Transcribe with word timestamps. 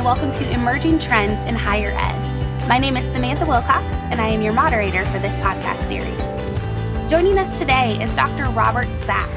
and 0.00 0.06
welcome 0.06 0.32
to 0.32 0.50
Emerging 0.54 0.98
Trends 0.98 1.38
in 1.42 1.54
Higher 1.54 1.90
Ed. 1.94 2.66
My 2.66 2.78
name 2.78 2.96
is 2.96 3.04
Samantha 3.12 3.44
Wilcox, 3.44 3.84
and 4.10 4.18
I 4.18 4.28
am 4.28 4.40
your 4.40 4.54
moderator 4.54 5.04
for 5.04 5.18
this 5.18 5.34
podcast 5.36 5.86
series. 5.88 7.10
Joining 7.10 7.38
us 7.38 7.58
today 7.58 8.02
is 8.02 8.14
Dr. 8.14 8.44
Robert 8.52 8.86
Sapp, 9.04 9.28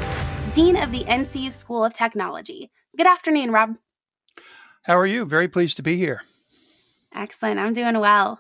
Dean 0.54 0.78
of 0.78 0.94
the 0.94 1.04
NCU 1.04 1.52
School 1.52 1.84
of 1.84 1.94
Technology. 1.94 2.72
Good 2.96 3.08
afternoon, 3.08 3.52
Rob. 3.52 3.76
How 4.84 4.98
are 4.98 5.06
you? 5.06 5.26
Very 5.26 5.50
pleased 5.50 5.76
to 5.76 5.84
be 5.84 5.98
here. 5.98 6.22
Excellent. 7.14 7.60
I'm 7.60 7.74
doing 7.74 8.00
well. 8.00 8.40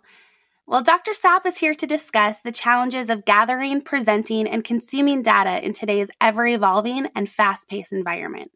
Well, 0.65 0.81
Dr. 0.81 1.11
Sapp 1.11 1.45
is 1.45 1.57
here 1.57 1.75
to 1.75 1.85
discuss 1.85 2.39
the 2.39 2.53
challenges 2.53 3.09
of 3.09 3.25
gathering, 3.25 3.81
presenting, 3.81 4.47
and 4.47 4.63
consuming 4.63 5.23
data 5.23 5.61
in 5.61 5.73
today's 5.73 6.09
ever 6.21 6.47
evolving 6.47 7.07
and 7.17 7.29
fast 7.29 7.67
paced 7.67 7.91
environment. 7.91 8.51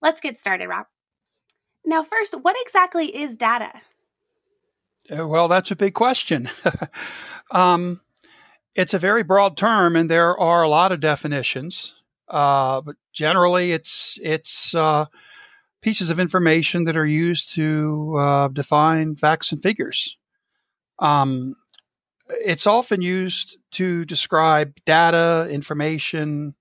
Let's 0.00 0.20
get 0.20 0.38
started, 0.38 0.68
Rob. 0.68 0.86
Now, 1.84 2.02
first, 2.02 2.34
what 2.40 2.56
exactly 2.60 3.06
is 3.06 3.36
data? 3.36 3.72
Uh, 5.10 5.26
well, 5.26 5.48
that's 5.48 5.70
a 5.70 5.76
big 5.76 5.94
question. 5.94 6.48
um, 7.50 8.00
it's 8.74 8.94
a 8.94 8.98
very 8.98 9.22
broad 9.22 9.56
term, 9.56 9.96
and 9.96 10.10
there 10.10 10.38
are 10.38 10.62
a 10.62 10.68
lot 10.68 10.92
of 10.92 11.00
definitions. 11.00 11.94
Uh, 12.28 12.80
but 12.80 12.96
generally, 13.12 13.72
it's 13.72 14.18
it's 14.22 14.74
uh, 14.74 15.06
pieces 15.82 16.10
of 16.10 16.20
information 16.20 16.84
that 16.84 16.96
are 16.96 17.06
used 17.06 17.54
to 17.54 18.14
uh, 18.16 18.48
define 18.48 19.16
facts 19.16 19.50
and 19.50 19.62
figures. 19.62 20.16
Um, 20.98 21.56
it's 22.28 22.66
often 22.66 23.02
used 23.02 23.56
to 23.72 24.04
describe 24.04 24.74
data, 24.84 25.48
information, 25.50 26.54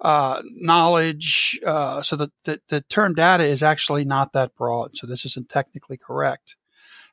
uh, 0.00 0.42
knowledge. 0.44 1.58
Uh, 1.64 2.02
so 2.02 2.16
the, 2.16 2.30
the, 2.44 2.60
the, 2.68 2.80
term 2.82 3.14
data 3.14 3.44
is 3.44 3.62
actually 3.62 4.04
not 4.04 4.32
that 4.32 4.54
broad. 4.56 4.96
So 4.96 5.06
this 5.06 5.24
isn't 5.26 5.50
technically 5.50 5.98
correct. 5.98 6.56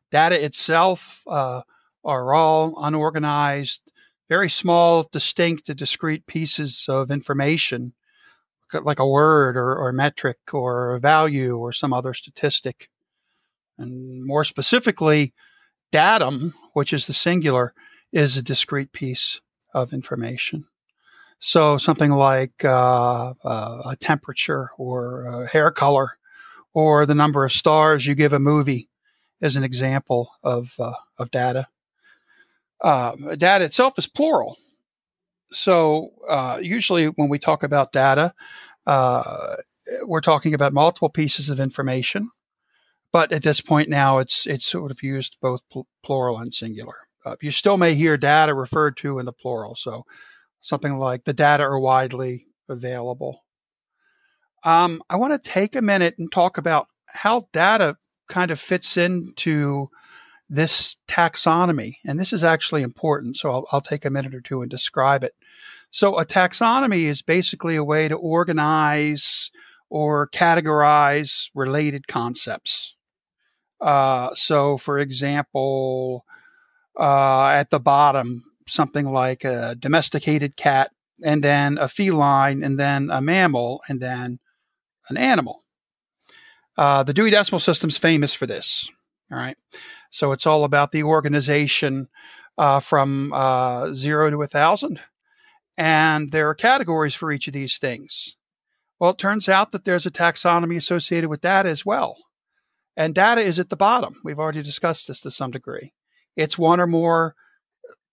Data 0.09 0.43
itself 0.43 1.23
uh, 1.27 1.63
are 2.03 2.33
all 2.33 2.75
unorganized, 2.81 3.81
very 4.29 4.49
small, 4.49 5.07
distinct, 5.11 5.75
discrete 5.75 6.25
pieces 6.27 6.85
of 6.87 7.11
information, 7.11 7.93
like 8.73 8.99
a 8.99 9.07
word 9.07 9.57
or, 9.57 9.75
or 9.75 9.91
metric 9.91 10.37
or 10.53 10.95
a 10.95 10.99
value 10.99 11.57
or 11.57 11.73
some 11.73 11.91
other 11.91 12.13
statistic. 12.13 12.89
And 13.77 14.25
more 14.25 14.45
specifically, 14.45 15.33
datum, 15.91 16.53
which 16.73 16.93
is 16.93 17.05
the 17.05 17.13
singular, 17.13 17.73
is 18.11 18.37
a 18.37 18.41
discrete 18.41 18.93
piece 18.93 19.41
of 19.73 19.91
information. 19.91 20.67
So 21.39 21.77
something 21.77 22.11
like 22.11 22.65
uh, 22.65 23.33
uh, 23.43 23.81
a 23.85 23.95
temperature 23.95 24.71
or 24.77 25.25
a 25.25 25.47
hair 25.47 25.71
color 25.71 26.17
or 26.73 27.05
the 27.05 27.15
number 27.15 27.43
of 27.43 27.51
stars 27.51 28.05
you 28.05 28.15
give 28.15 28.33
a 28.33 28.39
movie 28.39 28.89
is 29.41 29.55
an 29.55 29.63
example 29.63 30.31
of, 30.43 30.75
uh, 30.79 30.93
of 31.17 31.31
data. 31.31 31.67
Um, 32.83 33.35
data 33.37 33.65
itself 33.65 33.97
is 33.97 34.07
plural. 34.07 34.57
So 35.51 36.09
uh, 36.27 36.59
usually 36.61 37.05
when 37.05 37.29
we 37.29 37.39
talk 37.39 37.63
about 37.63 37.91
data, 37.91 38.33
uh, 38.85 39.55
we're 40.03 40.21
talking 40.21 40.53
about 40.53 40.73
multiple 40.73 41.09
pieces 41.09 41.49
of 41.49 41.59
information. 41.59 42.29
But 43.13 43.31
at 43.31 43.43
this 43.43 43.61
point 43.61 43.89
now, 43.89 44.17
it's 44.17 44.45
it's 44.45 44.65
sort 44.65 44.91
of 44.91 45.01
used 45.01 45.37
both 45.41 45.61
pl- 45.71 45.87
plural 46.03 46.39
and 46.39 46.53
singular. 46.53 47.07
Uh, 47.25 47.35
you 47.41 47.51
still 47.51 47.77
may 47.77 47.95
hear 47.95 48.17
data 48.17 48.53
referred 48.53 48.97
to 48.97 49.17
in 49.17 49.25
the 49.25 49.33
plural. 49.33 49.75
So 49.75 50.05
something 50.61 50.97
like 50.97 51.23
the 51.23 51.33
data 51.33 51.63
are 51.63 51.79
widely 51.79 52.47
available. 52.69 53.45
Um, 54.63 55.01
I 55.09 55.15
want 55.15 55.41
to 55.41 55.49
take 55.49 55.75
a 55.75 55.81
minute 55.81 56.15
and 56.17 56.31
talk 56.31 56.57
about 56.57 56.87
how 57.05 57.47
data 57.53 57.97
kind 58.27 58.51
of 58.51 58.59
fits 58.59 58.97
into 58.97 59.89
this 60.49 60.97
taxonomy. 61.07 61.97
And 62.05 62.19
this 62.19 62.33
is 62.33 62.43
actually 62.43 62.81
important. 62.81 63.37
So 63.37 63.51
I'll, 63.51 63.67
I'll 63.71 63.81
take 63.81 64.05
a 64.05 64.09
minute 64.09 64.33
or 64.33 64.41
two 64.41 64.61
and 64.61 64.69
describe 64.69 65.23
it. 65.23 65.33
So 65.91 66.17
a 66.17 66.25
taxonomy 66.25 67.03
is 67.03 67.21
basically 67.21 67.75
a 67.75 67.83
way 67.83 68.07
to 68.07 68.15
organize 68.15 69.51
or 69.89 70.29
categorize 70.29 71.49
related 71.53 72.07
concepts. 72.07 72.95
Uh, 73.79 74.33
so, 74.33 74.77
for 74.77 74.99
example, 74.99 76.25
uh, 76.99 77.47
at 77.49 77.69
the 77.69 77.79
bottom, 77.79 78.43
something 78.67 79.11
like 79.11 79.43
a 79.43 79.75
domesticated 79.75 80.55
cat, 80.55 80.91
and 81.23 81.43
then 81.43 81.77
a 81.77 81.87
feline, 81.87 82.63
and 82.63 82.79
then 82.79 83.09
a 83.09 83.21
mammal, 83.21 83.81
and 83.89 83.99
then 83.99 84.39
an 85.09 85.17
animal. 85.17 85.63
Uh, 86.77 87.03
the 87.03 87.13
Dewey 87.13 87.31
Decimal 87.31 87.59
System's 87.59 87.97
famous 87.97 88.33
for 88.33 88.45
this. 88.45 88.91
All 89.31 89.37
right. 89.37 89.57
So 90.11 90.31
it's 90.31 90.45
all 90.45 90.63
about 90.63 90.91
the 90.91 91.03
organization 91.03 92.07
uh, 92.57 92.79
from 92.79 93.33
uh, 93.33 93.93
zero 93.93 94.29
to 94.29 94.41
a 94.41 94.47
thousand. 94.47 94.99
And 95.77 96.31
there 96.31 96.49
are 96.49 96.55
categories 96.55 97.15
for 97.15 97.31
each 97.31 97.47
of 97.47 97.53
these 97.53 97.77
things. 97.77 98.35
Well, 98.99 99.11
it 99.11 99.17
turns 99.17 99.47
out 99.47 99.71
that 99.71 99.85
there's 99.85 100.05
a 100.05 100.11
taxonomy 100.11 100.75
associated 100.75 101.29
with 101.29 101.41
data 101.41 101.69
as 101.69 101.85
well. 101.85 102.17
And 102.95 103.13
data 103.13 103.41
is 103.41 103.59
at 103.59 103.69
the 103.69 103.75
bottom. 103.75 104.19
We've 104.23 104.39
already 104.39 104.63
discussed 104.63 105.07
this 105.07 105.21
to 105.21 105.29
some 105.29 105.51
degree. 105.51 105.93
It's 106.35 106.57
one 106.57 106.79
or 106.79 106.87
more 106.87 107.35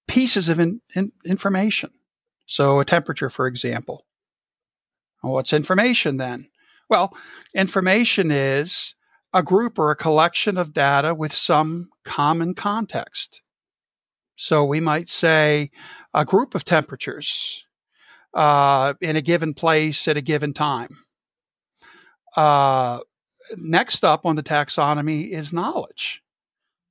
pieces 0.06 0.48
of 0.48 0.60
in, 0.60 0.80
in, 0.94 1.12
information. 1.24 1.90
So, 2.46 2.78
a 2.80 2.84
temperature, 2.84 3.30
for 3.30 3.46
example. 3.46 4.06
Well, 5.22 5.34
what's 5.34 5.52
information 5.52 6.18
then? 6.18 6.48
Well, 6.90 7.16
information 7.54 8.30
is 8.30 8.94
a 9.32 9.42
group 9.42 9.78
or 9.78 9.90
a 9.90 9.96
collection 9.96 10.58
of 10.58 10.74
data 10.74 11.14
with 11.14 11.32
some 11.32 11.88
common 12.04 12.54
context. 12.54 13.42
So, 14.36 14.64
we 14.64 14.80
might 14.80 15.08
say 15.08 15.70
a 16.12 16.24
group 16.24 16.54
of 16.54 16.64
temperatures 16.64 17.66
uh, 18.34 18.94
in 19.00 19.16
a 19.16 19.22
given 19.22 19.54
place 19.54 20.06
at 20.06 20.16
a 20.16 20.22
given 20.22 20.52
time. 20.52 20.98
Uh, 22.36 22.98
next 23.56 24.04
up 24.04 24.26
on 24.26 24.36
the 24.36 24.42
taxonomy 24.42 25.30
is 25.30 25.52
knowledge. 25.52 26.22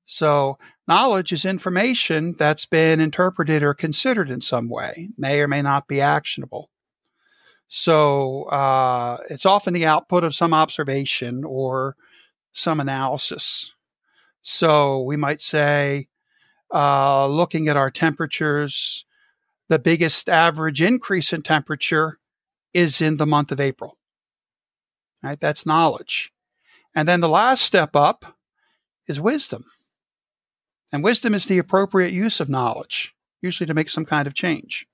So, 0.05 0.57
knowledge 0.87 1.31
is 1.31 1.45
information 1.45 2.35
that's 2.37 2.65
been 2.65 2.99
interpreted 2.99 3.63
or 3.63 3.73
considered 3.73 4.29
in 4.29 4.41
some 4.41 4.69
way, 4.69 5.09
may 5.17 5.39
or 5.39 5.47
may 5.47 5.61
not 5.61 5.87
be 5.87 6.01
actionable. 6.01 6.69
So, 7.67 8.43
uh, 8.43 9.17
it's 9.29 9.45
often 9.45 9.73
the 9.73 9.85
output 9.85 10.23
of 10.23 10.35
some 10.35 10.53
observation 10.53 11.43
or 11.43 11.95
some 12.51 12.79
analysis. 12.79 13.73
So, 14.41 15.01
we 15.01 15.15
might 15.15 15.41
say, 15.41 16.09
uh, 16.73 17.27
looking 17.27 17.67
at 17.67 17.77
our 17.77 17.89
temperatures, 17.89 19.05
the 19.69 19.79
biggest 19.79 20.29
average 20.29 20.81
increase 20.81 21.33
in 21.33 21.41
temperature 21.41 22.19
is 22.73 23.01
in 23.01 23.17
the 23.17 23.25
month 23.25 23.51
of 23.51 23.59
April. 23.59 23.97
Right? 25.23 25.39
That's 25.39 25.65
knowledge. 25.65 26.31
And 26.93 27.07
then 27.07 27.21
the 27.21 27.29
last 27.29 27.61
step 27.61 27.95
up 27.95 28.37
is 29.07 29.19
wisdom. 29.19 29.65
And 30.93 31.03
wisdom 31.03 31.33
is 31.33 31.45
the 31.45 31.57
appropriate 31.57 32.13
use 32.13 32.39
of 32.39 32.49
knowledge, 32.49 33.15
usually 33.41 33.65
to 33.65 33.73
make 33.73 33.89
some 33.89 34.05
kind 34.05 34.27
of 34.27 34.35
change. 34.35 34.85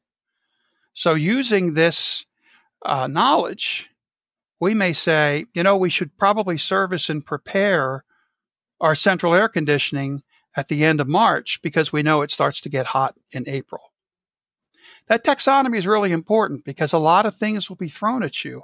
So, 0.93 1.13
using 1.13 1.73
this 1.73 2.25
uh, 2.85 3.07
knowledge, 3.07 3.89
we 4.61 4.73
may 4.73 4.93
say, 4.93 5.45
you 5.53 5.61
know, 5.61 5.75
we 5.75 5.89
should 5.89 6.17
probably 6.17 6.57
service 6.57 7.09
and 7.09 7.25
prepare 7.25 8.05
our 8.79 8.95
central 8.95 9.35
air 9.35 9.49
conditioning 9.49 10.23
at 10.55 10.69
the 10.69 10.85
end 10.85 11.01
of 11.01 11.07
March 11.09 11.61
because 11.61 11.91
we 11.91 12.01
know 12.01 12.21
it 12.21 12.31
starts 12.31 12.61
to 12.61 12.69
get 12.69 12.87
hot 12.87 13.15
in 13.31 13.43
April. 13.45 13.91
That 15.07 15.25
taxonomy 15.25 15.77
is 15.77 15.85
really 15.85 16.13
important 16.13 16.63
because 16.63 16.93
a 16.93 16.97
lot 16.97 17.25
of 17.25 17.35
things 17.35 17.67
will 17.67 17.75
be 17.75 17.89
thrown 17.89 18.23
at 18.23 18.45
you, 18.45 18.63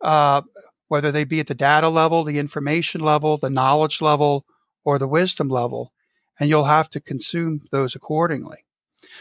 uh, 0.00 0.40
whether 0.88 1.12
they 1.12 1.24
be 1.24 1.40
at 1.40 1.48
the 1.48 1.54
data 1.54 1.90
level, 1.90 2.24
the 2.24 2.38
information 2.38 3.02
level, 3.02 3.36
the 3.36 3.50
knowledge 3.50 4.00
level, 4.00 4.46
or 4.84 4.98
the 4.98 5.08
wisdom 5.08 5.48
level 5.48 5.92
and 6.40 6.48
you'll 6.48 6.64
have 6.64 6.88
to 6.90 7.00
consume 7.00 7.60
those 7.70 7.94
accordingly. 7.94 8.64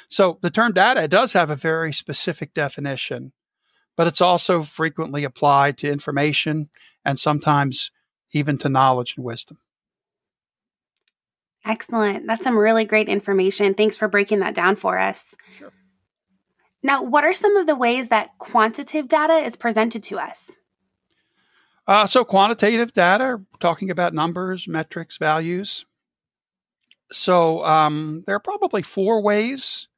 So 0.08 0.40
the 0.42 0.50
term 0.50 0.72
data 0.72 1.08
does 1.08 1.34
have 1.34 1.50
a 1.50 1.56
very 1.56 1.94
specific 1.94 2.54
definition, 2.54 3.34
but 3.96 4.08
it's 4.08 4.22
also 4.22 4.64
frequently 4.64 5.26
applied 5.26 5.78
to 5.80 5.92
information 5.92 6.70
and 7.04 7.20
sometimes 7.20 7.92
even 8.32 8.58
to 8.60 8.70
knowledge 8.70 9.16
and 9.18 9.26
wisdom. 9.26 9.60
Excellent. 11.66 12.26
That's 12.26 12.44
some 12.44 12.58
really 12.58 12.86
great 12.86 13.10
information. 13.10 13.74
Thanks 13.74 13.98
for 13.98 14.08
breaking 14.08 14.40
that 14.40 14.56
down 14.56 14.78
for 14.78 14.98
us. 14.98 15.36
Sure. 15.58 15.74
Now, 16.82 17.04
what 17.04 17.26
are 17.26 17.34
some 17.34 17.58
of 17.58 17.68
the 17.68 17.76
ways 17.76 18.08
that 18.08 18.38
quantitative 18.38 19.10
data 19.10 19.34
is 19.34 19.58
presented 19.58 20.02
to 20.04 20.18
us? 20.18 20.52
Uh, 21.86 22.08
so, 22.08 22.24
quantitative 22.24 22.94
data, 22.94 23.42
talking 23.60 23.90
about 23.90 24.14
numbers, 24.14 24.68
metrics, 24.68 25.18
values. 25.18 25.86
So 27.20 27.66
um, 27.66 28.24
there 28.26 28.36
are 28.38 28.40
probably 28.40 28.82
four 28.82 29.22
ways. 29.22 29.90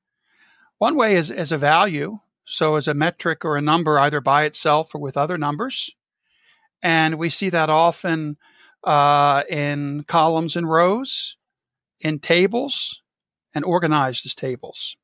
One 0.79 0.95
way 0.95 1.13
is 1.13 1.29
as 1.29 1.51
a 1.51 1.57
value, 1.57 2.17
so 2.45 2.75
as 2.77 2.87
a 2.87 2.95
metric 2.95 3.45
or 3.45 3.55
a 3.55 3.61
number, 3.61 3.99
either 3.99 4.19
by 4.19 4.45
itself 4.45 4.95
or 4.95 4.99
with 4.99 5.17
other 5.17 5.37
numbers. 5.37 5.95
And 6.81 7.19
we 7.19 7.29
see 7.29 7.49
that 7.49 7.69
often 7.69 8.37
uh, 8.83 9.43
in 9.47 10.03
columns 10.07 10.55
and 10.55 10.67
rows, 10.67 11.37
in 11.99 12.17
tables, 12.17 13.03
and 13.53 13.63
organized 13.63 14.25
as 14.25 14.33
tables. 14.33 14.97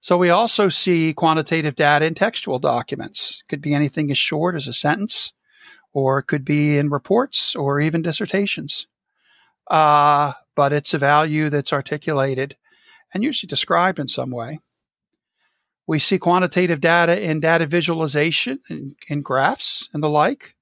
So 0.00 0.16
we 0.16 0.30
also 0.30 0.68
see 0.68 1.12
quantitative 1.12 1.74
data 1.74 2.06
in 2.06 2.14
textual 2.14 2.60
documents. 2.60 3.42
It 3.42 3.48
could 3.48 3.60
be 3.60 3.74
anything 3.74 4.08
as 4.12 4.18
short 4.18 4.54
as 4.54 4.68
a 4.68 4.72
sentence, 4.72 5.32
or 5.92 6.20
it 6.20 6.28
could 6.28 6.44
be 6.44 6.78
in 6.78 6.90
reports 6.90 7.56
or 7.56 7.80
even 7.80 8.02
dissertations. 8.02 8.86
Uh, 9.68 10.34
but 10.56 10.72
it's 10.72 10.94
a 10.94 10.98
value 10.98 11.48
that's 11.48 11.72
articulated 11.72 12.56
and 13.14 13.22
usually 13.22 13.46
described 13.46 14.00
in 14.00 14.08
some 14.08 14.32
way. 14.32 14.58
We 15.86 16.00
see 16.00 16.18
quantitative 16.18 16.80
data 16.80 17.22
in 17.22 17.38
data 17.38 17.66
visualization 17.66 18.58
in 19.08 19.22
graphs 19.22 19.88
and 19.92 20.02
the 20.02 20.08
like. 20.08 20.56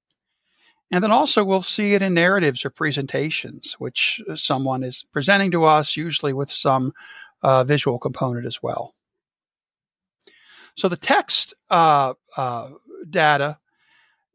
And 0.91 1.03
then 1.03 1.11
also 1.11 1.43
we'll 1.43 1.63
see 1.63 1.95
it 1.95 2.03
in 2.03 2.13
narratives 2.13 2.65
or 2.65 2.71
presentations, 2.71 3.77
which 3.79 4.21
someone 4.35 4.83
is 4.83 5.07
presenting 5.13 5.51
to 5.53 5.65
us, 5.65 5.97
usually 5.97 6.35
with 6.35 6.51
some 6.51 6.93
uh, 7.43 7.65
visual 7.65 7.99
component 7.99 8.45
as 8.47 8.63
well. 8.63 8.93
So 10.77 10.89
the 10.89 10.97
text 10.97 11.55
uh, 11.71 12.15
uh, 12.37 12.71
data, 13.09 13.59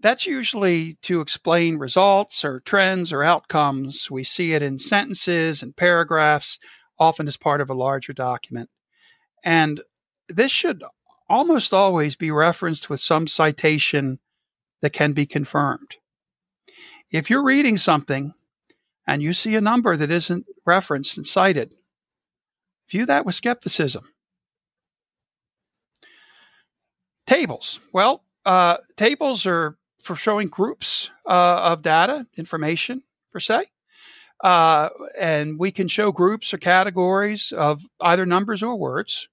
that's 0.02 0.26
usually 0.26 0.96
to 1.02 1.22
explain 1.22 1.78
results 1.78 2.46
or 2.46 2.62
trends 2.62 3.12
or 3.12 3.24
outcomes. 3.24 4.10
We 4.10 4.24
see 4.24 4.54
it 4.54 4.62
in 4.62 4.80
sentences 4.80 5.62
and 5.62 5.76
paragraphs, 5.76 6.58
often 6.98 7.28
as 7.28 7.38
part 7.38 7.62
of 7.62 7.70
a 7.70 7.74
larger 7.74 8.14
document. 8.14 8.70
And 9.44 9.82
this 10.28 10.52
should 10.52 10.84
almost 11.28 11.74
always 11.74 12.16
be 12.16 12.32
referenced 12.32 12.90
with 12.90 13.00
some 13.00 13.28
citation 13.28 14.20
that 14.82 14.94
can 14.94 15.14
be 15.14 15.26
confirmed. 15.26 15.98
If 17.12 17.30
you're 17.30 17.44
reading 17.44 17.78
something 17.78 18.34
and 19.06 19.22
you 19.22 19.34
see 19.34 19.56
a 19.56 19.62
number 19.62 19.96
that 19.96 20.12
isn't 20.12 20.46
referenced 20.66 21.18
and 21.18 21.26
cited, 21.26 21.76
view 22.90 23.06
that 23.06 23.26
with 23.26 23.36
skepticism. 23.36 24.14
Tables. 27.26 27.80
Well, 27.94 28.24
uh, 28.46 28.78
tables 28.96 29.46
are 29.46 29.78
for 30.02 30.16
showing 30.16 30.48
groups 30.48 31.12
uh, 31.26 31.72
of 31.72 31.82
data, 31.82 32.28
information 32.38 33.04
per 33.32 33.40
se. 33.40 33.66
Uh, 34.44 34.90
and 35.20 35.60
we 35.60 35.72
can 35.72 35.88
show 35.88 36.12
groups 36.12 36.54
or 36.54 36.58
categories 36.58 37.52
of 37.52 37.84
either 38.00 38.26
numbers 38.26 38.64
or 38.64 38.76
words. 38.78 39.28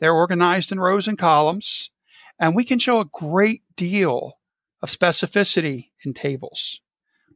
They're 0.00 0.14
organized 0.14 0.72
in 0.72 0.80
rows 0.80 1.06
and 1.06 1.16
columns. 1.16 1.90
And 2.38 2.56
we 2.56 2.64
can 2.64 2.80
show 2.80 2.98
a 3.00 3.04
great 3.04 3.62
deal 3.76 4.38
of 4.82 4.90
specificity 4.90 5.90
in 6.04 6.12
tables. 6.12 6.80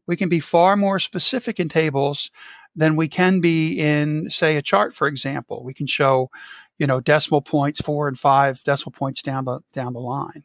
We 0.09 0.17
can 0.17 0.29
be 0.29 0.41
far 0.41 0.77
more 0.77 0.99
specific 0.99 1.61
in 1.61 1.69
tables 1.69 2.31
than 2.75 2.97
we 2.97 3.09
can 3.09 3.41
be 3.41 3.79
in, 3.79 4.29
say, 4.31 4.57
a 4.57 4.63
chart, 4.63 4.95
for 4.95 5.07
example. 5.07 5.63
We 5.65 5.75
can 5.75 5.87
show 5.87 6.31
you 6.79 6.87
know, 6.87 7.01
decimal 7.01 7.41
points, 7.41 7.81
four 7.81 8.09
and 8.09 8.19
five 8.19 8.63
decimal 8.63 8.93
points 8.93 9.23
down 9.23 9.45
the, 9.45 9.61
down 9.73 9.93
the 9.93 10.01
line. 10.01 10.45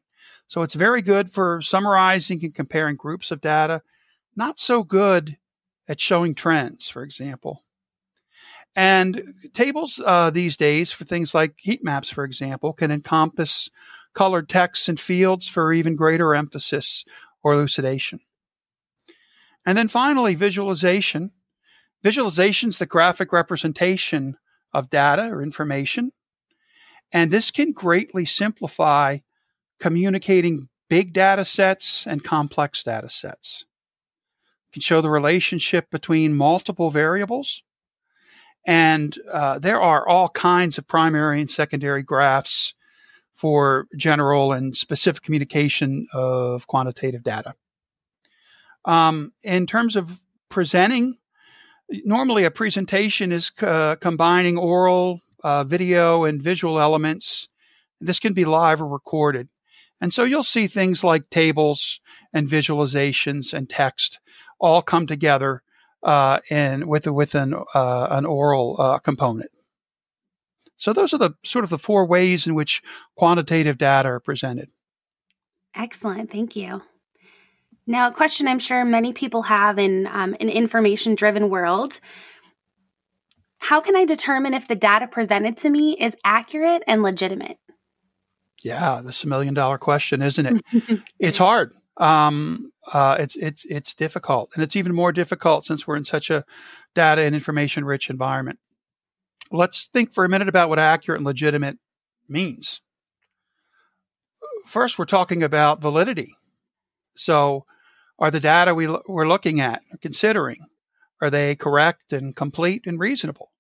So 0.52 0.64
it's 0.64 0.74
very 0.74 1.02
good 1.02 1.32
for 1.32 1.62
summarizing 1.62 2.44
and 2.44 2.54
comparing 2.54 2.98
groups 2.98 3.32
of 3.32 3.40
data. 3.40 3.84
Not 4.36 4.60
so 4.60 4.84
good 4.84 5.38
at 5.88 6.02
showing 6.02 6.36
trends, 6.36 6.90
for 6.90 7.04
example. 7.04 7.64
And 8.76 9.34
tables 9.54 10.02
uh, 10.06 10.30
these 10.30 10.58
days 10.58 10.92
for 10.92 11.06
things 11.06 11.34
like 11.34 11.54
heat 11.60 11.86
maps, 11.86 12.10
for 12.10 12.26
example, 12.26 12.74
can 12.74 12.92
encompass 12.92 13.70
colored 14.14 14.50
text 14.50 14.90
and 14.90 15.00
fields 15.00 15.48
for 15.48 15.72
even 15.72 15.96
greater 15.96 16.36
emphasis 16.36 17.06
or 17.42 17.54
elucidation. 17.54 18.20
And 19.66 19.78
then 19.78 19.88
finally, 19.88 20.36
visualization. 20.36 21.32
Visualization 22.04 22.72
is 22.72 22.78
the 22.78 22.86
graphic 22.86 23.32
representation 23.32 24.36
of 24.74 24.90
data 24.90 25.30
or 25.30 25.42
information 25.42 26.12
and 27.12 27.32
this 27.32 27.52
can 27.52 27.72
greatly 27.72 28.26
simplify 28.26 29.18
communicating 29.82 30.70
big 30.90 31.12
data 31.12 31.44
sets 31.44 32.06
and 32.06 32.24
complex 32.24 32.84
data 32.84 33.10
sets. 33.10 33.66
It 34.70 34.74
can 34.74 34.82
show 34.82 35.02
the 35.02 35.10
relationship 35.10 35.90
between 35.90 36.38
multiple 36.38 36.92
variables. 36.92 37.64
And 38.66 39.18
uh, 39.32 39.58
there 39.58 39.82
are 39.82 40.08
all 40.08 40.30
kinds 40.30 40.78
of 40.78 40.88
primary 40.88 41.42
and 41.42 41.50
secondary 41.50 42.04
graphs 42.04 42.76
for 43.34 43.88
general 43.98 44.54
and 44.54 44.76
specific 44.76 45.24
communication 45.24 46.08
of 46.14 46.68
quantitative 46.68 47.24
data. 47.24 47.56
Um, 48.86 49.34
in 49.44 49.66
terms 49.66 49.96
of 49.96 50.20
presenting, 50.48 51.18
normally 51.90 52.44
a 52.44 52.52
presentation 52.52 53.32
is 53.32 53.52
uh, 53.62 53.96
combining 53.96 54.58
oral, 54.58 55.22
uh, 55.44 55.64
video 55.64 56.24
and 56.24 56.40
visual 56.40 56.80
elements. 56.80 57.48
This 58.00 58.20
can 58.20 58.34
be 58.34 58.46
live 58.46 58.80
or 58.80 58.88
recorded. 58.88 59.50
And 60.02 60.14
so 60.14 60.24
you'll 60.24 60.44
see 60.44 60.68
things 60.68 61.04
like 61.04 61.30
tables 61.30 62.02
and 62.34 62.48
visualizations 62.48 63.54
and 63.54 63.70
text 63.70 64.20
all 64.60 64.82
come 64.82 65.06
together 65.06 65.62
uh, 66.04 66.40
and 66.50 66.88
with 66.88 67.06
with 67.08 67.36
an 67.36 67.54
uh, 67.76 68.08
an 68.10 68.26
oral 68.26 68.76
uh, 68.80 68.98
component. 68.98 69.52
So 70.78 70.94
those 70.94 71.14
are 71.14 71.20
the 71.20 71.36
sort 71.46 71.64
of 71.64 71.70
the 71.70 71.78
four 71.78 72.08
ways 72.08 72.48
in 72.48 72.56
which 72.56 72.82
quantitative 73.16 73.78
data 73.78 74.10
are 74.10 74.20
presented. 74.20 74.70
Excellent, 75.76 76.32
thank 76.32 76.56
you. 76.56 76.82
Now, 77.86 78.08
a 78.08 78.12
question 78.12 78.48
I'm 78.48 78.60
sure 78.60 78.84
many 78.84 79.14
people 79.14 79.44
have 79.44 79.78
in 79.78 80.08
um, 80.08 80.36
an 80.40 80.50
information 80.50 81.14
driven 81.14 81.50
world 81.50 82.00
how 83.62 83.80
can 83.80 83.96
I 83.96 84.06
determine 84.06 84.56
if 84.56 84.68
the 84.68 84.76
data 84.76 85.06
presented 85.06 85.56
to 85.58 85.70
me 85.70 85.96
is 85.98 86.16
accurate 86.26 86.82
and 86.88 87.04
legitimate? 87.04 87.60
Yeah, 88.64 89.02
that's 89.04 89.24
a 89.24 89.28
million 89.28 89.54
dollar 89.54 89.78
question, 89.78 90.22
isn't 90.22 90.46
it? 90.46 91.04
it's 91.20 91.38
hard. 91.38 91.74
Um, 91.98 92.72
uh, 92.94 93.18
it's 93.20 93.36
it's 93.36 93.66
it's 93.66 93.94
difficult, 93.94 94.52
and 94.54 94.64
it's 94.64 94.76
even 94.76 94.94
more 94.94 95.12
difficult 95.12 95.66
since 95.66 95.88
we're 95.88 95.96
in 95.96 96.06
such 96.06 96.30
a 96.30 96.46
data 96.96 97.22
and 97.22 97.36
information 97.36 97.86
rich 97.86 98.10
environment. 98.10 98.60
Let's 99.52 99.86
think 99.86 100.14
for 100.14 100.24
a 100.24 100.30
minute 100.30 100.48
about 100.48 100.70
what 100.70 100.80
accurate 100.80 101.20
and 101.20 101.26
legitimate 101.26 101.78
means. 102.30 102.82
First, 104.66 104.98
we're 104.98 105.06
talking 105.06 105.44
about 105.44 105.82
validity. 105.82 106.36
So, 107.16 107.66
are 108.18 108.32
the 108.32 108.40
data 108.40 108.74
we, 108.74 108.88
we're 109.08 109.28
looking 109.28 109.60
at, 109.60 109.82
considering, 110.02 110.58
are 111.20 111.30
they 111.30 111.56
correct 111.56 112.14
and 112.14 112.36
complete 112.36 112.84
and 112.86 113.00
reasonable? 113.00 113.52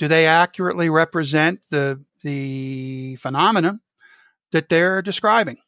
do 0.00 0.08
they 0.08 0.26
accurately 0.26 0.88
represent 0.88 1.60
the 1.70 2.02
the 2.22 3.16
phenomenon 3.16 3.80
that 4.52 4.68
they're 4.68 5.02
describing? 5.02 5.58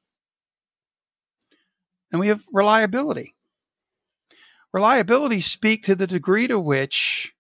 And 2.11 2.21
we 2.21 2.29
have 2.29 2.43
reliability. 2.53 3.35
Reliability 4.73 5.41
speak 5.41 5.83
to 5.85 5.95
the 5.95 6.07
degree 6.07 6.47
to 6.47 6.59
which 6.59 7.35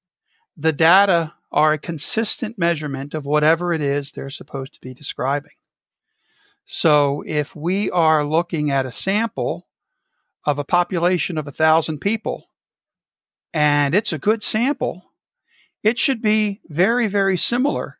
the 0.56 0.72
data 0.72 1.34
are 1.50 1.72
a 1.72 1.78
consistent 1.78 2.58
measurement 2.58 3.14
of 3.14 3.26
whatever 3.26 3.72
it 3.72 3.80
is 3.80 4.10
they're 4.10 4.30
supposed 4.30 4.74
to 4.74 4.80
be 4.80 4.94
describing. 4.94 5.52
So 6.64 7.22
if 7.26 7.54
we 7.54 7.90
are 7.90 8.24
looking 8.24 8.70
at 8.70 8.86
a 8.86 8.90
sample 8.90 9.66
of 10.44 10.58
a 10.58 10.64
population 10.64 11.36
of 11.36 11.46
a 11.46 11.52
thousand 11.52 12.00
people 12.00 12.48
and 13.52 13.94
it's 13.94 14.12
a 14.12 14.18
good 14.18 14.42
sample, 14.42 15.12
it 15.82 15.98
should 15.98 16.22
be 16.22 16.60
very, 16.68 17.06
very 17.06 17.36
similar 17.36 17.98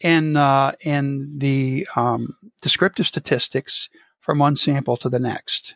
in 0.00 0.36
uh, 0.36 0.72
in 0.84 1.38
the 1.38 1.86
um, 1.96 2.36
descriptive 2.62 3.06
statistics 3.06 3.88
from 4.20 4.38
one 4.38 4.56
sample 4.56 4.96
to 4.98 5.08
the 5.08 5.18
next. 5.18 5.74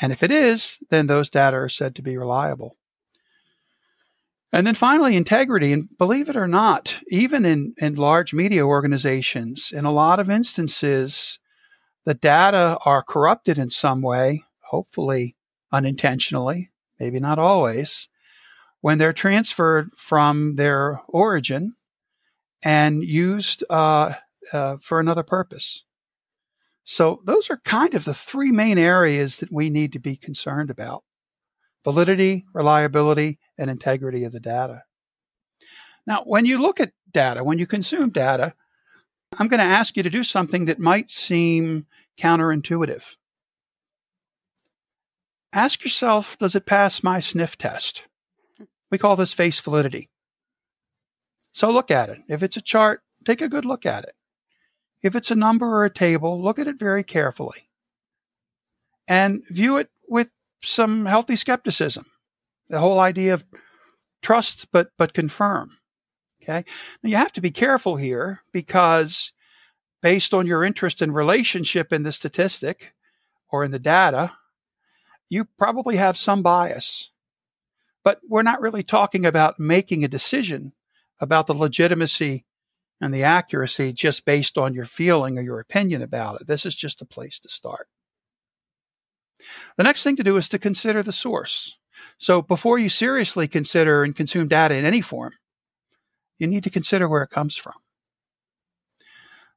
And 0.00 0.12
if 0.12 0.22
it 0.22 0.30
is, 0.30 0.78
then 0.90 1.06
those 1.06 1.30
data 1.30 1.56
are 1.56 1.68
said 1.68 1.94
to 1.96 2.02
be 2.02 2.18
reliable. 2.18 2.76
And 4.52 4.66
then 4.66 4.74
finally, 4.74 5.16
integrity. 5.16 5.72
And 5.72 5.88
believe 5.98 6.28
it 6.28 6.36
or 6.36 6.46
not, 6.46 7.00
even 7.08 7.44
in, 7.44 7.74
in 7.78 7.94
large 7.96 8.32
media 8.32 8.66
organizations, 8.66 9.72
in 9.72 9.84
a 9.84 9.92
lot 9.92 10.18
of 10.20 10.30
instances, 10.30 11.38
the 12.04 12.14
data 12.14 12.78
are 12.84 13.02
corrupted 13.02 13.58
in 13.58 13.70
some 13.70 14.02
way, 14.02 14.44
hopefully 14.70 15.36
unintentionally, 15.72 16.70
maybe 17.00 17.18
not 17.18 17.38
always 17.38 18.08
when 18.80 18.98
they're 18.98 19.12
transferred 19.12 19.90
from 19.96 20.54
their 20.54 21.00
origin 21.08 21.74
and 22.66 23.04
used 23.04 23.62
uh, 23.70 24.14
uh, 24.52 24.76
for 24.78 24.98
another 24.98 25.22
purpose. 25.22 25.84
So, 26.82 27.20
those 27.24 27.48
are 27.48 27.60
kind 27.64 27.94
of 27.94 28.04
the 28.04 28.12
three 28.12 28.50
main 28.50 28.76
areas 28.76 29.36
that 29.36 29.52
we 29.52 29.70
need 29.70 29.92
to 29.92 30.00
be 30.00 30.16
concerned 30.16 30.68
about 30.68 31.04
validity, 31.84 32.44
reliability, 32.52 33.38
and 33.56 33.70
integrity 33.70 34.24
of 34.24 34.32
the 34.32 34.40
data. 34.40 34.82
Now, 36.08 36.24
when 36.24 36.44
you 36.44 36.60
look 36.60 36.80
at 36.80 36.90
data, 37.08 37.44
when 37.44 37.58
you 37.58 37.68
consume 37.68 38.10
data, 38.10 38.54
I'm 39.38 39.46
going 39.46 39.60
to 39.60 39.64
ask 39.64 39.96
you 39.96 40.02
to 40.02 40.10
do 40.10 40.24
something 40.24 40.64
that 40.64 40.80
might 40.80 41.08
seem 41.08 41.86
counterintuitive. 42.20 43.16
ask 45.52 45.84
yourself, 45.84 46.36
does 46.36 46.56
it 46.56 46.66
pass 46.66 47.04
my 47.04 47.20
sniff 47.20 47.56
test? 47.56 48.02
We 48.90 48.98
call 48.98 49.14
this 49.14 49.32
face 49.32 49.60
validity. 49.60 50.10
So 51.56 51.70
look 51.70 51.90
at 51.90 52.10
it. 52.10 52.18
If 52.28 52.42
it's 52.42 52.58
a 52.58 52.60
chart, 52.60 53.00
take 53.24 53.40
a 53.40 53.48
good 53.48 53.64
look 53.64 53.86
at 53.86 54.04
it. 54.04 54.14
If 55.02 55.16
it's 55.16 55.30
a 55.30 55.34
number 55.34 55.66
or 55.66 55.86
a 55.86 55.90
table, 55.90 56.38
look 56.38 56.58
at 56.58 56.66
it 56.66 56.78
very 56.78 57.02
carefully 57.02 57.70
and 59.08 59.40
view 59.48 59.78
it 59.78 59.88
with 60.06 60.32
some 60.62 61.06
healthy 61.06 61.34
skepticism. 61.34 62.04
The 62.68 62.80
whole 62.80 63.00
idea 63.00 63.32
of 63.32 63.46
trust, 64.20 64.70
but, 64.70 64.88
but 64.98 65.14
confirm. 65.14 65.78
Okay. 66.42 66.62
Now 67.02 67.08
you 67.08 67.16
have 67.16 67.32
to 67.32 67.40
be 67.40 67.50
careful 67.50 67.96
here 67.96 68.42
because 68.52 69.32
based 70.02 70.34
on 70.34 70.46
your 70.46 70.62
interest 70.62 71.00
and 71.00 71.14
relationship 71.14 71.90
in 71.90 72.02
the 72.02 72.12
statistic 72.12 72.92
or 73.48 73.64
in 73.64 73.70
the 73.70 73.78
data, 73.78 74.32
you 75.30 75.46
probably 75.58 75.96
have 75.96 76.18
some 76.18 76.42
bias. 76.42 77.12
But 78.04 78.20
we're 78.28 78.42
not 78.42 78.60
really 78.60 78.82
talking 78.82 79.24
about 79.24 79.58
making 79.58 80.04
a 80.04 80.08
decision 80.08 80.74
about 81.20 81.46
the 81.46 81.54
legitimacy 81.54 82.44
and 83.00 83.12
the 83.12 83.22
accuracy 83.22 83.92
just 83.92 84.24
based 84.24 84.56
on 84.56 84.74
your 84.74 84.84
feeling 84.84 85.38
or 85.38 85.42
your 85.42 85.60
opinion 85.60 86.02
about 86.02 86.40
it. 86.40 86.46
This 86.46 86.64
is 86.64 86.74
just 86.74 87.02
a 87.02 87.06
place 87.06 87.38
to 87.40 87.48
start. 87.48 87.88
The 89.76 89.84
next 89.84 90.02
thing 90.02 90.16
to 90.16 90.24
do 90.24 90.36
is 90.36 90.48
to 90.48 90.58
consider 90.58 91.02
the 91.02 91.12
source. 91.12 91.78
So 92.18 92.42
before 92.42 92.78
you 92.78 92.88
seriously 92.88 93.48
consider 93.48 94.02
and 94.02 94.16
consume 94.16 94.48
data 94.48 94.74
in 94.76 94.84
any 94.84 95.00
form, 95.00 95.32
you 96.38 96.46
need 96.46 96.62
to 96.64 96.70
consider 96.70 97.08
where 97.08 97.22
it 97.22 97.30
comes 97.30 97.56
from. 97.56 97.74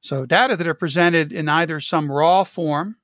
So 0.02 0.24
data 0.24 0.56
that 0.56 0.66
are 0.66 0.74
presented 0.74 1.32
in 1.32 1.48
either 1.48 1.80
some 1.80 2.10
raw 2.10 2.44
form 2.44 2.96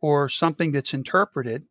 or 0.00 0.28
something 0.28 0.72
that's 0.72 0.94
interpreted 0.94 1.66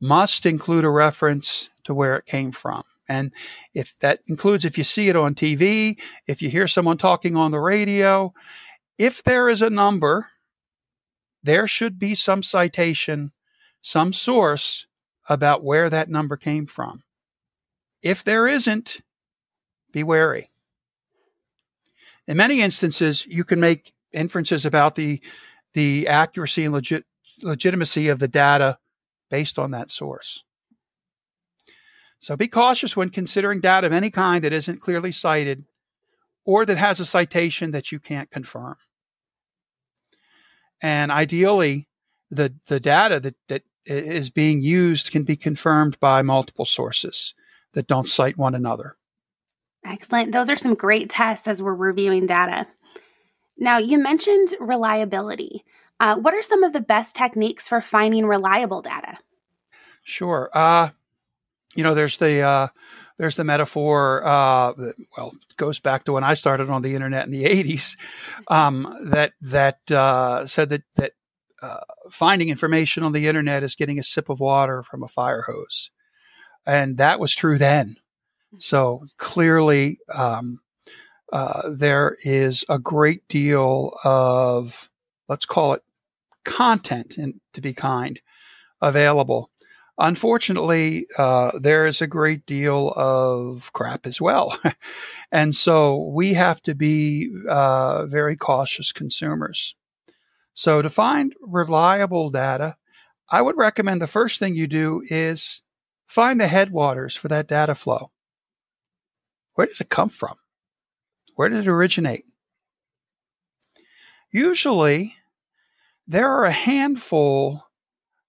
must 0.00 0.44
include 0.44 0.84
a 0.84 0.90
reference 0.90 1.70
to 1.84 1.94
where 1.94 2.16
it 2.16 2.26
came 2.26 2.50
from. 2.50 2.82
And 3.08 3.32
if 3.74 3.98
that 3.98 4.20
includes 4.28 4.64
if 4.64 4.78
you 4.78 4.84
see 4.84 5.08
it 5.08 5.16
on 5.16 5.34
TV, 5.34 5.98
if 6.26 6.40
you 6.40 6.48
hear 6.48 6.66
someone 6.66 6.96
talking 6.96 7.36
on 7.36 7.50
the 7.50 7.60
radio, 7.60 8.32
if 8.98 9.22
there 9.22 9.48
is 9.48 9.60
a 9.60 9.70
number, 9.70 10.28
there 11.42 11.68
should 11.68 11.98
be 11.98 12.14
some 12.14 12.42
citation, 12.42 13.32
some 13.82 14.12
source 14.12 14.86
about 15.28 15.62
where 15.62 15.90
that 15.90 16.08
number 16.08 16.36
came 16.36 16.66
from. 16.66 17.02
If 18.02 18.24
there 18.24 18.46
isn't, 18.46 19.00
be 19.92 20.02
wary. 20.02 20.48
In 22.26 22.36
many 22.36 22.60
instances, 22.60 23.26
you 23.26 23.44
can 23.44 23.60
make 23.60 23.92
inferences 24.12 24.64
about 24.64 24.94
the, 24.94 25.20
the 25.74 26.08
accuracy 26.08 26.64
and 26.64 26.72
legit, 26.72 27.04
legitimacy 27.42 28.08
of 28.08 28.18
the 28.18 28.28
data 28.28 28.78
based 29.30 29.58
on 29.58 29.70
that 29.72 29.90
source. 29.90 30.44
So 32.24 32.38
be 32.38 32.48
cautious 32.48 32.96
when 32.96 33.10
considering 33.10 33.60
data 33.60 33.86
of 33.86 33.92
any 33.92 34.08
kind 34.08 34.42
that 34.44 34.52
isn't 34.54 34.80
clearly 34.80 35.12
cited 35.12 35.66
or 36.46 36.64
that 36.64 36.78
has 36.78 36.98
a 36.98 37.04
citation 37.04 37.70
that 37.72 37.92
you 37.92 38.00
can't 38.00 38.30
confirm. 38.30 38.76
And 40.80 41.12
ideally, 41.12 41.86
the, 42.30 42.54
the 42.66 42.80
data 42.80 43.20
that, 43.20 43.34
that 43.48 43.62
is 43.84 44.30
being 44.30 44.62
used 44.62 45.12
can 45.12 45.24
be 45.24 45.36
confirmed 45.36 46.00
by 46.00 46.22
multiple 46.22 46.64
sources 46.64 47.34
that 47.74 47.88
don't 47.88 48.08
cite 48.08 48.38
one 48.38 48.54
another. 48.54 48.96
Excellent. 49.84 50.32
Those 50.32 50.48
are 50.48 50.56
some 50.56 50.74
great 50.74 51.10
tests 51.10 51.46
as 51.46 51.62
we're 51.62 51.74
reviewing 51.74 52.24
data. 52.24 52.66
Now, 53.58 53.76
you 53.76 53.98
mentioned 53.98 54.54
reliability. 54.60 55.62
Uh, 56.00 56.16
what 56.16 56.32
are 56.32 56.40
some 56.40 56.62
of 56.62 56.72
the 56.72 56.80
best 56.80 57.16
techniques 57.16 57.68
for 57.68 57.82
finding 57.82 58.24
reliable 58.24 58.80
data? 58.80 59.18
Sure. 60.04 60.48
Uh, 60.54 60.88
you 61.76 61.82
know, 61.82 61.94
there's 61.94 62.16
the 62.18 62.40
uh, 62.40 62.68
there's 63.18 63.36
the 63.36 63.44
metaphor. 63.44 64.24
Uh, 64.24 64.72
that, 64.72 64.94
well, 65.16 65.32
goes 65.56 65.80
back 65.80 66.04
to 66.04 66.12
when 66.12 66.24
I 66.24 66.34
started 66.34 66.70
on 66.70 66.82
the 66.82 66.94
internet 66.94 67.26
in 67.26 67.32
the 67.32 67.44
'80s. 67.44 67.96
Um, 68.48 68.94
that 69.10 69.32
that 69.40 69.90
uh, 69.90 70.46
said 70.46 70.68
that 70.70 70.82
that 70.96 71.12
uh, 71.62 71.80
finding 72.10 72.48
information 72.48 73.02
on 73.02 73.12
the 73.12 73.26
internet 73.26 73.62
is 73.62 73.74
getting 73.74 73.98
a 73.98 74.02
sip 74.02 74.28
of 74.28 74.40
water 74.40 74.82
from 74.82 75.02
a 75.02 75.08
fire 75.08 75.42
hose, 75.42 75.90
and 76.66 76.98
that 76.98 77.20
was 77.20 77.34
true 77.34 77.58
then. 77.58 77.96
So 78.58 79.06
clearly, 79.16 79.98
um, 80.14 80.60
uh, 81.32 81.62
there 81.68 82.16
is 82.24 82.64
a 82.68 82.78
great 82.78 83.26
deal 83.28 83.92
of 84.04 84.90
let's 85.28 85.46
call 85.46 85.72
it 85.74 85.82
content, 86.44 87.16
and 87.16 87.40
to 87.52 87.60
be 87.60 87.72
kind, 87.72 88.20
available 88.80 89.50
Unfortunately, 89.96 91.06
uh, 91.18 91.52
there 91.58 91.86
is 91.86 92.02
a 92.02 92.08
great 92.08 92.44
deal 92.46 92.92
of 92.96 93.72
crap 93.72 94.06
as 94.06 94.20
well. 94.20 94.56
and 95.32 95.54
so 95.54 96.10
we 96.12 96.34
have 96.34 96.60
to 96.62 96.74
be 96.74 97.30
uh, 97.48 98.06
very 98.06 98.34
cautious 98.34 98.90
consumers. 98.90 99.76
So 100.52 100.82
to 100.82 100.90
find 100.90 101.34
reliable 101.40 102.30
data, 102.30 102.76
I 103.30 103.40
would 103.40 103.56
recommend 103.56 104.02
the 104.02 104.06
first 104.08 104.38
thing 104.38 104.54
you 104.54 104.66
do 104.66 105.02
is 105.08 105.62
find 106.06 106.40
the 106.40 106.48
headwaters 106.48 107.14
for 107.14 107.28
that 107.28 107.48
data 107.48 107.74
flow. 107.74 108.10
Where 109.54 109.66
does 109.66 109.80
it 109.80 109.88
come 109.88 110.08
from? 110.08 110.34
Where 111.36 111.48
did 111.48 111.60
it 111.60 111.68
originate? 111.68 112.24
Usually, 114.32 115.14
there 116.06 116.28
are 116.28 116.44
a 116.44 116.52
handful 116.52 117.62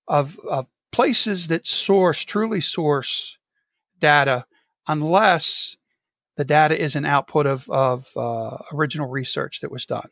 of, 0.08 0.40
of 0.50 0.70
places 0.96 1.50
that 1.50 1.68
source, 1.68 2.24
truly 2.24 2.62
source 2.62 3.38
data, 4.00 4.46
unless 4.88 5.76
the 6.38 6.46
data 6.46 6.82
is 6.82 6.96
an 6.96 7.04
output 7.04 7.46
of, 7.46 7.70
of 7.70 8.08
uh, 8.16 8.56
original 8.72 9.10
research 9.10 9.60
that 9.60 9.74
was 9.74 9.86
done. 9.86 10.08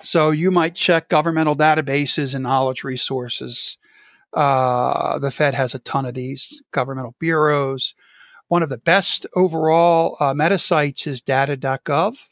So 0.00 0.30
you 0.30 0.52
might 0.52 0.76
check 0.76 1.08
governmental 1.08 1.56
databases 1.56 2.32
and 2.32 2.44
knowledge 2.44 2.84
resources. 2.84 3.76
Uh, 4.32 5.18
the 5.18 5.32
Fed 5.32 5.54
has 5.54 5.74
a 5.74 5.80
ton 5.80 6.06
of 6.06 6.14
these 6.14 6.62
governmental 6.70 7.16
bureaus. 7.18 7.92
One 8.46 8.62
of 8.62 8.68
the 8.68 8.78
best 8.78 9.26
overall 9.34 10.16
uh, 10.20 10.32
meta 10.32 10.58
sites 10.58 11.08
is 11.08 11.20
data.gov, 11.20 12.28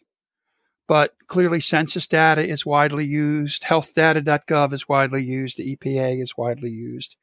but 0.86 1.16
clearly 1.26 1.58
census 1.58 2.06
data 2.06 2.46
is 2.46 2.64
widely 2.64 3.06
used. 3.06 3.64
Healthdata.gov 3.64 4.72
is 4.72 4.88
widely 4.88 5.24
used. 5.24 5.58
The 5.58 5.74
EPA 5.74 6.22
is 6.22 6.36
widely 6.36 6.70
used 6.70 7.16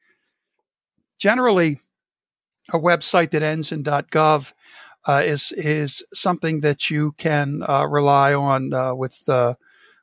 generally 1.18 1.78
a 2.72 2.78
website 2.78 3.30
that 3.30 3.42
ends 3.42 3.72
in 3.72 3.82
.gov 3.82 4.52
uh, 5.06 5.22
is 5.24 5.52
is 5.52 6.04
something 6.12 6.60
that 6.60 6.90
you 6.90 7.12
can 7.12 7.62
uh, 7.66 7.86
rely 7.86 8.34
on 8.34 8.72
uh, 8.74 8.94
with 8.94 9.24
uh, 9.28 9.54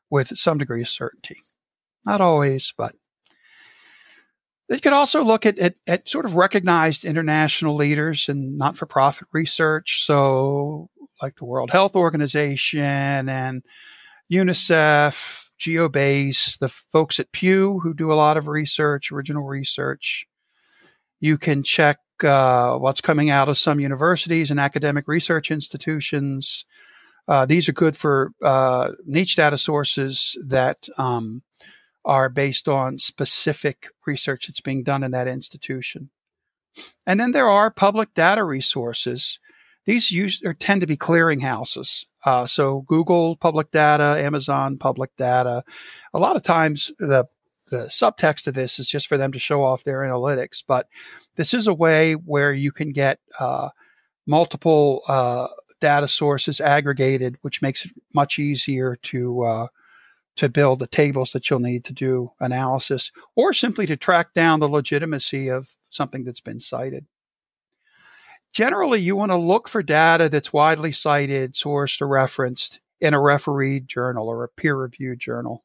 with 0.10 0.38
some 0.38 0.58
degree 0.58 0.82
of 0.82 0.90
certainty. 0.90 1.38
Not 2.06 2.22
always, 2.22 2.74
but 2.78 2.96
you 4.70 4.80
could 4.80 4.94
also 4.94 5.24
look 5.24 5.46
at, 5.46 5.60
at, 5.60 5.76
at 5.88 6.10
sort 6.10 6.26
of 6.26 6.36
recognized 6.36 7.06
international 7.06 7.76
leaders 7.76 8.28
in 8.30 8.58
not 8.58 8.76
for 8.76 8.86
profit 8.86 9.28
research. 9.32 10.04
So, 10.04 10.90
like 11.22 11.36
the 11.36 11.46
World 11.46 11.72
Health 11.72 11.96
Organization 11.96 13.30
and 13.30 13.64
UNICEF, 14.32 15.52
GeoBase, 15.60 16.58
the 16.58 16.68
folks 16.68 17.20
at 17.20 17.32
Pew 17.32 17.80
who 17.82 17.94
do 17.94 18.12
a 18.12 18.16
lot 18.16 18.38
of 18.38 18.48
research, 18.48 19.12
original 19.12 19.44
research. 19.44 20.28
You 21.26 21.40
can 21.40 21.64
check 21.64 21.98
uh, 22.24 22.78
what's 22.78 23.02
coming 23.02 23.32
out 23.32 23.50
of 23.50 23.58
some 23.58 23.80
universities 23.80 24.52
and 24.52 24.60
academic 24.60 25.08
research 25.08 25.50
institutions. 25.50 26.66
Uh, 27.28 27.48
these 27.48 27.68
are 27.68 27.74
good 27.74 27.98
for 27.98 28.34
uh, 28.44 28.92
niche 29.08 29.36
data 29.36 29.58
sources 29.58 30.38
that 30.46 30.88
um, 31.00 31.42
are 32.06 32.30
based 32.30 32.70
on 32.70 33.00
specific 33.00 33.88
research 34.06 34.46
that's 34.46 34.62
being 34.62 34.84
done 34.84 35.04
in 35.04 35.10
that 35.10 35.28
institution. 35.28 36.12
And 37.08 37.20
then 37.20 37.32
there 37.32 37.50
are 37.50 37.72
public 37.72 38.14
data 38.14 38.44
resources. 38.44 39.40
These 39.86 40.12
use, 40.12 40.40
tend 40.60 40.82
to 40.82 40.88
be 40.88 40.96
clearinghouses. 40.96 42.06
Uh, 42.24 42.46
so 42.46 42.82
Google 42.82 43.36
public 43.36 43.72
data, 43.72 44.16
Amazon 44.20 44.78
public 44.78 45.16
data. 45.16 45.64
A 46.14 46.20
lot 46.20 46.36
of 46.36 46.44
times 46.44 46.92
the 47.00 47.26
the 47.70 47.86
subtext 47.86 48.48
of 48.48 48.54
this 48.54 48.80
is 48.80 48.90
just 48.90 49.08
for 49.08 49.18
them 49.18 49.32
to 49.32 49.40
show 49.40 49.64
off 49.64 49.84
their 49.84 50.00
analytics, 50.00 50.64
but 50.66 50.88
this 51.36 51.54
is 51.54 51.68
a 51.68 51.74
way 51.74 52.14
where 52.14 52.54
you 52.54 52.72
can 52.72 52.92
get 52.92 53.20
uh, 53.40 53.70
multiple 54.28 55.02
uh, 55.08 55.48
data 55.80 56.08
sources 56.08 56.62
aggregated, 56.62 57.38
which 57.42 57.62
makes 57.62 57.86
it 57.86 57.92
much 58.14 58.40
easier 58.40 58.96
to 59.04 59.44
uh, 59.44 59.68
to 60.36 60.50
build 60.50 60.80
the 60.80 60.88
tables 60.88 61.32
that 61.32 61.50
you'll 61.50 61.60
need 61.60 61.86
to 61.86 61.94
do 61.94 62.32
analysis, 62.40 63.12
or 63.36 63.54
simply 63.54 63.86
to 63.86 63.96
track 63.96 64.34
down 64.34 64.60
the 64.60 64.68
legitimacy 64.68 65.48
of 65.48 65.70
something 65.90 66.26
that's 66.26 66.42
been 66.42 66.60
cited. 66.60 67.06
Generally, 68.54 69.02
you 69.02 69.16
want 69.16 69.32
to 69.32 69.38
look 69.38 69.68
for 69.68 69.82
data 69.82 70.30
that's 70.30 70.54
widely 70.54 70.92
cited, 70.92 71.54
sourced, 71.54 72.02
or 72.02 72.08
referenced 72.08 72.80
in 73.00 73.14
a 73.14 73.20
refereed 73.20 73.88
journal 73.88 74.28
or 74.28 74.44
a 74.44 74.50
peer 74.50 74.76
reviewed 74.76 75.20
journal. 75.20 75.64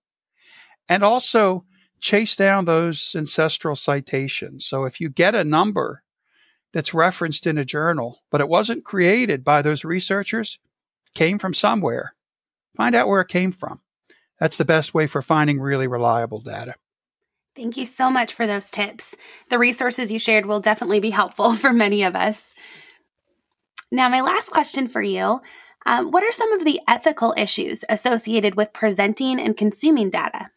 And 0.88 1.04
also 1.04 1.64
chase 2.00 2.34
down 2.34 2.64
those 2.64 3.14
ancestral 3.14 3.76
citations. 3.76 4.66
So 4.66 4.84
if 4.84 5.00
you 5.00 5.08
get 5.08 5.34
a 5.34 5.44
number 5.44 6.02
that's 6.72 6.94
referenced 6.94 7.46
in 7.46 7.58
a 7.58 7.64
journal, 7.64 8.20
but 8.30 8.40
it 8.40 8.48
wasn't 8.48 8.84
created 8.84 9.44
by 9.44 9.62
those 9.62 9.84
researchers, 9.84 10.58
came 11.14 11.38
from 11.38 11.54
somewhere, 11.54 12.14
find 12.76 12.94
out 12.94 13.08
where 13.08 13.20
it 13.20 13.28
came 13.28 13.52
from. 13.52 13.80
That's 14.38 14.56
the 14.56 14.64
best 14.64 14.94
way 14.94 15.06
for 15.06 15.20
finding 15.20 15.60
really 15.60 15.86
reliable 15.86 16.40
data. 16.40 16.74
Thank 17.56 17.76
you 17.76 17.84
so 17.84 18.10
much 18.10 18.32
for 18.32 18.46
those 18.46 18.70
tips. 18.70 19.14
The 19.50 19.58
resources 19.58 20.10
you 20.10 20.18
shared 20.18 20.46
will 20.46 20.60
definitely 20.60 21.00
be 21.00 21.10
helpful 21.10 21.54
for 21.56 21.72
many 21.72 22.04
of 22.04 22.16
us. 22.16 22.42
Now, 23.92 24.08
my 24.08 24.20
last 24.20 24.50
question 24.50 24.88
for 24.88 25.02
you 25.02 25.40
um, 25.84 26.10
What 26.10 26.24
are 26.24 26.32
some 26.32 26.52
of 26.52 26.64
the 26.64 26.80
ethical 26.88 27.34
issues 27.36 27.84
associated 27.88 28.54
with 28.54 28.72
presenting 28.72 29.40
and 29.40 29.56
consuming 29.56 30.10
data? 30.10 30.50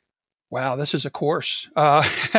Wow, 0.53 0.75
this 0.75 0.93
is 0.93 1.03
a 1.03 1.09
course. 1.09 1.67
Uh, 1.75 2.03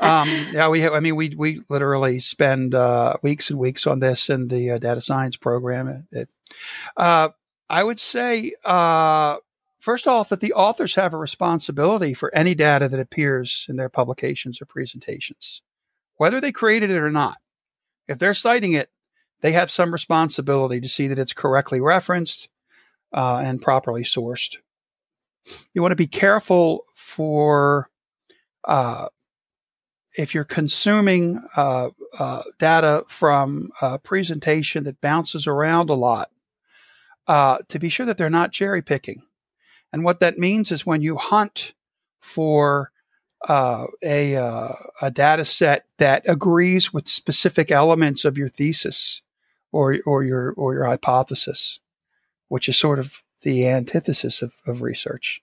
um, 0.00 0.28
yeah, 0.50 0.68
we. 0.68 0.80
Have, 0.80 0.92
I 0.92 0.98
mean, 0.98 1.14
we 1.14 1.36
we 1.36 1.62
literally 1.68 2.18
spend 2.18 2.74
uh, 2.74 3.14
weeks 3.22 3.48
and 3.48 3.60
weeks 3.60 3.86
on 3.86 4.00
this 4.00 4.28
in 4.28 4.48
the 4.48 4.72
uh, 4.72 4.78
data 4.78 5.00
science 5.00 5.36
program. 5.36 5.86
It, 5.86 6.04
it, 6.10 6.34
uh, 6.96 7.28
I 7.70 7.84
would 7.84 8.00
say, 8.00 8.54
uh, 8.64 9.36
first 9.78 10.08
off, 10.08 10.30
that 10.30 10.40
the 10.40 10.52
authors 10.52 10.96
have 10.96 11.14
a 11.14 11.16
responsibility 11.16 12.12
for 12.12 12.34
any 12.34 12.56
data 12.56 12.88
that 12.88 12.98
appears 12.98 13.66
in 13.68 13.76
their 13.76 13.88
publications 13.88 14.60
or 14.60 14.64
presentations, 14.64 15.62
whether 16.16 16.40
they 16.40 16.50
created 16.50 16.90
it 16.90 16.98
or 16.98 17.12
not. 17.12 17.36
If 18.08 18.18
they're 18.18 18.34
citing 18.34 18.72
it, 18.72 18.90
they 19.42 19.52
have 19.52 19.70
some 19.70 19.92
responsibility 19.92 20.80
to 20.80 20.88
see 20.88 21.06
that 21.06 21.20
it's 21.20 21.34
correctly 21.34 21.80
referenced 21.80 22.48
uh, 23.12 23.36
and 23.36 23.62
properly 23.62 24.02
sourced. 24.02 24.56
You 25.72 25.82
want 25.82 25.92
to 25.92 25.96
be 25.96 26.06
careful 26.06 26.84
for 26.94 27.90
uh, 28.64 29.08
if 30.16 30.34
you're 30.34 30.44
consuming 30.44 31.42
uh, 31.56 31.90
uh, 32.18 32.42
data 32.58 33.04
from 33.08 33.70
a 33.80 33.98
presentation 33.98 34.84
that 34.84 35.00
bounces 35.00 35.46
around 35.46 35.90
a 35.90 35.94
lot, 35.94 36.30
uh, 37.26 37.58
to 37.68 37.78
be 37.78 37.88
sure 37.88 38.06
that 38.06 38.18
they're 38.18 38.30
not 38.30 38.52
cherry 38.52 38.82
picking. 38.82 39.22
And 39.92 40.04
what 40.04 40.20
that 40.20 40.38
means 40.38 40.72
is 40.72 40.86
when 40.86 41.02
you 41.02 41.16
hunt 41.16 41.74
for 42.20 42.90
uh, 43.48 43.86
a, 44.02 44.36
uh, 44.36 44.72
a 45.00 45.10
data 45.10 45.44
set 45.44 45.86
that 45.98 46.22
agrees 46.26 46.92
with 46.92 47.08
specific 47.08 47.70
elements 47.70 48.24
of 48.24 48.36
your 48.36 48.48
thesis 48.48 49.22
or, 49.70 49.98
or 50.04 50.24
your 50.24 50.52
or 50.52 50.74
your 50.74 50.84
hypothesis, 50.84 51.80
which 52.48 52.68
is 52.68 52.76
sort 52.76 52.98
of 52.98 53.22
the 53.42 53.66
antithesis 53.66 54.42
of, 54.42 54.54
of 54.66 54.82
research. 54.82 55.42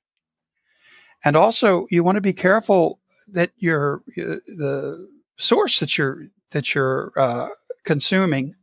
And 1.23 1.35
also, 1.35 1.87
you 1.89 2.03
want 2.03 2.17
to 2.17 2.21
be 2.21 2.33
careful 2.33 2.99
that 3.27 3.51
your 3.57 4.03
the 4.05 5.09
source 5.37 5.79
that 5.79 5.97
you're 5.97 6.27
that 6.51 6.75
you're 6.75 7.11
uh, 7.17 7.49
consuming 7.83 8.55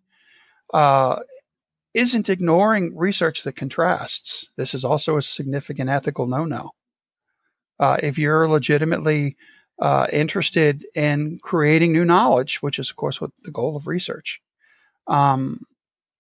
uh, 0.73 1.17
isn't 1.95 2.29
ignoring 2.29 2.97
research 2.97 3.43
that 3.43 3.57
contrasts. 3.57 4.51
This 4.57 4.75
is 4.75 4.85
also 4.85 5.17
a 5.17 5.23
significant 5.23 5.91
ethical 5.91 6.27
no-no. 6.27 6.71
Uh, 7.79 7.97
if 8.03 8.19
you're 8.19 8.49
legitimately 8.49 9.37
uh, 9.81 10.07
interested 10.13 10.85
in 10.95 11.39
creating 11.43 11.93
new 11.93 12.05
knowledge, 12.05 12.63
which 12.63 12.79
is 12.79 12.91
of 12.91 12.97
course 12.97 13.21
what 13.21 13.33
the 13.43 13.51
goal 13.51 13.77
of 13.77 13.87
research, 13.87 14.41
um, 15.09 15.63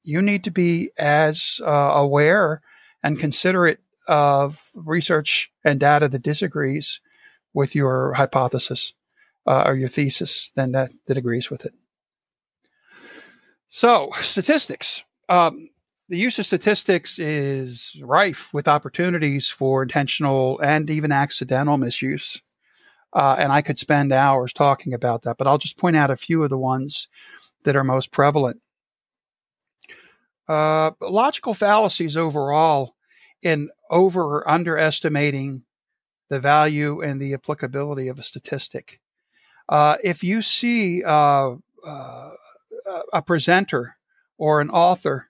you 0.03 0.21
need 0.21 0.43
to 0.45 0.51
be 0.51 0.91
as 0.99 1.61
uh, 1.65 1.93
aware 1.95 2.61
and 3.03 3.19
considerate 3.19 3.81
of 4.09 4.71
research 4.75 5.51
and 5.65 5.81
data 5.81 6.09
that 6.09 6.23
disagrees 6.23 7.01
with 7.55 7.75
your 7.75 8.15
hypothesis 8.15 8.95
uh, 9.47 9.63
or 9.67 9.75
your 9.75 9.89
thesis 9.89 10.51
than 10.55 10.73
that 10.73 10.91
that 11.07 11.17
agrees 11.17 11.51
with 11.51 11.65
it. 11.65 11.75
So, 13.69 14.11
statistics. 14.17 15.05
Um, 15.29 15.71
the 16.09 16.19
use 16.19 16.39
of 16.39 16.47
statistics 16.47 17.19
is 17.19 17.99
rife 18.03 18.53
with 18.53 18.69
opportunities 18.69 19.49
for 19.49 19.83
intentional 19.83 20.61
and 20.61 20.91
even 20.91 21.11
accidental 21.11 21.79
misuse. 21.79 22.43
Uh, 23.15 23.37
and 23.39 23.53
I 23.53 23.63
could 23.63 23.79
spend 23.79 24.13
hours 24.13 24.53
talking 24.53 24.95
about 24.95 25.23
that, 25.23 25.37
but 25.39 25.47
I'll 25.47 25.59
just 25.59 25.79
point 25.79 25.97
out 25.97 26.11
a 26.11 26.17
few 26.17 26.43
of 26.43 26.51
the 26.51 26.59
ones 26.59 27.09
that 27.65 27.77
are 27.77 27.85
most 27.85 28.11
prevalent. 28.11 28.61
Uh, 30.49 30.91
logical 31.01 31.55
fallacies 31.55 32.17
overall 32.17 32.95
in 33.43 33.71
over 33.91 34.23
or 34.23 34.51
underestimating 34.51 35.65
the 36.29 36.41
value 36.41 37.01
and 37.01 37.21
the 37.21 37.35
applicability 37.35 38.09
of 38.09 38.19
a 38.19 38.23
statistic. 38.23 39.01
Uh, 39.69 39.97
if 40.03 40.25
you 40.25 40.43
see 40.43 41.03
uh, 41.05 41.55
uh, 41.87 42.31
a 43.13 43.23
presenter 43.23 43.97
or 44.39 44.61
an 44.61 44.71
author 44.71 45.29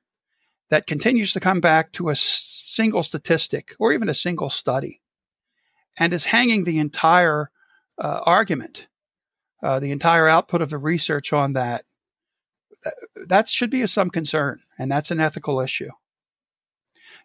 that 0.71 0.87
continues 0.87 1.33
to 1.33 1.41
come 1.41 1.61
back 1.61 1.93
to 1.93 2.09
a 2.09 2.17
single 2.17 3.03
statistic 3.03 3.75
or 3.79 3.93
even 3.93 4.09
a 4.09 4.15
single 4.15 4.49
study 4.49 5.03
and 5.99 6.13
is 6.13 6.27
hanging 6.27 6.65
the 6.65 6.79
entire 6.79 7.51
uh, 7.99 8.21
argument, 8.25 8.89
uh, 9.63 9.79
the 9.79 9.91
entire 9.91 10.27
output 10.27 10.63
of 10.63 10.71
the 10.71 10.79
research 10.79 11.33
on 11.33 11.53
that, 11.53 11.85
that 13.27 13.49
should 13.49 13.71
be 13.71 13.83
of 13.83 13.91
some 13.91 14.11
concern, 14.11 14.61
and 14.79 14.91
that's 14.91 15.11
an 15.11 15.21
ethical 15.21 15.61
issue. 15.61 15.91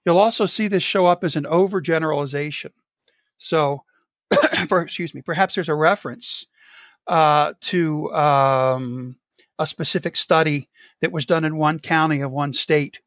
You'll 0.05 0.17
also 0.17 0.45
see 0.45 0.67
this 0.67 0.83
show 0.83 1.05
up 1.05 1.23
as 1.23 1.35
an 1.35 1.45
overgeneralization. 1.45 2.71
So, 3.37 3.83
excuse 4.71 5.13
me, 5.13 5.21
perhaps 5.21 5.55
there's 5.55 5.69
a 5.69 5.75
reference 5.75 6.45
uh, 7.07 7.53
to 7.61 8.11
um, 8.13 9.17
a 9.59 9.67
specific 9.67 10.15
study 10.15 10.69
that 11.01 11.11
was 11.11 11.25
done 11.25 11.45
in 11.45 11.57
one 11.57 11.79
county 11.79 12.21
of 12.21 12.31
one 12.31 12.53
state, 12.53 13.01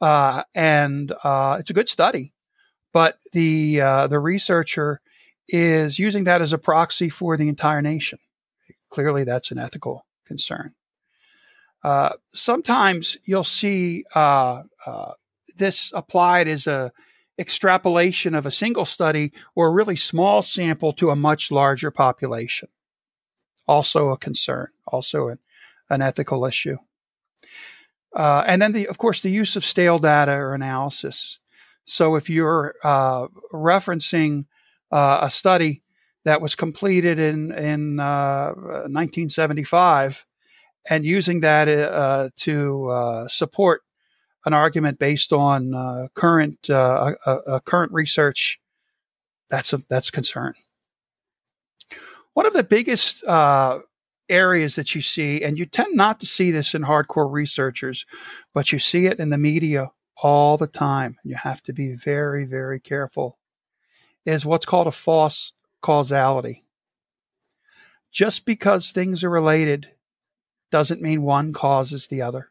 uh, 0.00 0.42
and 0.54 1.12
uh, 1.24 1.56
it's 1.60 1.70
a 1.70 1.74
good 1.74 1.88
study, 1.88 2.32
but 2.92 3.18
the 3.32 3.80
uh, 3.80 4.06
the 4.06 4.20
researcher 4.20 5.00
is 5.48 5.98
using 5.98 6.24
that 6.24 6.42
as 6.42 6.52
a 6.52 6.58
proxy 6.58 7.08
for 7.08 7.36
the 7.36 7.48
entire 7.48 7.80
nation. 7.80 8.18
Clearly, 8.90 9.24
that's 9.24 9.50
an 9.50 9.58
ethical 9.58 10.06
concern. 10.26 10.74
Uh, 11.82 12.10
sometimes 12.32 13.16
you'll 13.24 13.44
see 13.44 14.04
uh, 14.14 14.62
this 15.56 15.92
applied 15.94 16.48
as 16.48 16.66
a 16.66 16.92
extrapolation 17.38 18.34
of 18.34 18.46
a 18.46 18.50
single 18.50 18.84
study 18.84 19.32
or 19.54 19.68
a 19.68 19.72
really 19.72 19.96
small 19.96 20.42
sample 20.42 20.92
to 20.92 21.10
a 21.10 21.16
much 21.16 21.52
larger 21.52 21.90
population. 21.90 22.68
Also 23.66 24.08
a 24.08 24.18
concern, 24.18 24.68
also 24.86 25.28
an, 25.28 25.38
an 25.88 26.02
ethical 26.02 26.44
issue. 26.44 26.76
Uh, 28.14 28.42
and 28.46 28.60
then 28.60 28.72
the, 28.72 28.88
of 28.88 28.98
course, 28.98 29.20
the 29.20 29.30
use 29.30 29.54
of 29.54 29.64
stale 29.64 29.98
data 29.98 30.32
or 30.32 30.54
analysis. 30.54 31.38
So 31.84 32.16
if 32.16 32.28
you're 32.28 32.74
uh, 32.82 33.28
referencing 33.52 34.46
uh, 34.90 35.20
a 35.22 35.30
study 35.30 35.82
that 36.24 36.40
was 36.40 36.54
completed 36.54 37.18
in 37.18 37.52
in 37.52 37.96
1975 37.96 40.10
uh, 40.10 40.27
and 40.88 41.04
using 41.04 41.40
that 41.40 41.68
uh, 41.68 42.30
to 42.36 42.86
uh, 42.86 43.28
support 43.28 43.82
an 44.44 44.54
argument 44.54 44.98
based 44.98 45.32
on 45.32 45.74
uh, 45.74 46.08
current 46.14 46.70
uh, 46.70 47.14
current 47.64 47.92
research, 47.92 48.60
that's 49.50 49.72
a 49.72 49.78
that's 49.88 50.10
concern. 50.10 50.54
One 52.34 52.46
of 52.46 52.54
the 52.54 52.64
biggest 52.64 53.24
uh, 53.24 53.80
areas 54.28 54.76
that 54.76 54.94
you 54.94 55.02
see, 55.02 55.42
and 55.42 55.58
you 55.58 55.66
tend 55.66 55.96
not 55.96 56.20
to 56.20 56.26
see 56.26 56.50
this 56.50 56.74
in 56.74 56.82
hardcore 56.82 57.30
researchers, 57.30 58.06
but 58.54 58.72
you 58.72 58.78
see 58.78 59.06
it 59.06 59.18
in 59.18 59.30
the 59.30 59.38
media 59.38 59.90
all 60.22 60.56
the 60.56 60.66
time, 60.66 61.16
and 61.22 61.30
you 61.30 61.36
have 61.42 61.62
to 61.64 61.72
be 61.72 61.92
very 61.92 62.46
very 62.46 62.80
careful. 62.80 63.38
Is 64.24 64.46
what's 64.46 64.66
called 64.66 64.86
a 64.86 64.92
false 64.92 65.52
causality. 65.80 66.64
Just 68.10 68.46
because 68.46 68.90
things 68.90 69.22
are 69.22 69.30
related 69.30 69.92
doesn't 70.70 71.02
mean 71.02 71.22
one 71.22 71.52
causes 71.52 72.06
the 72.06 72.22
other. 72.22 72.50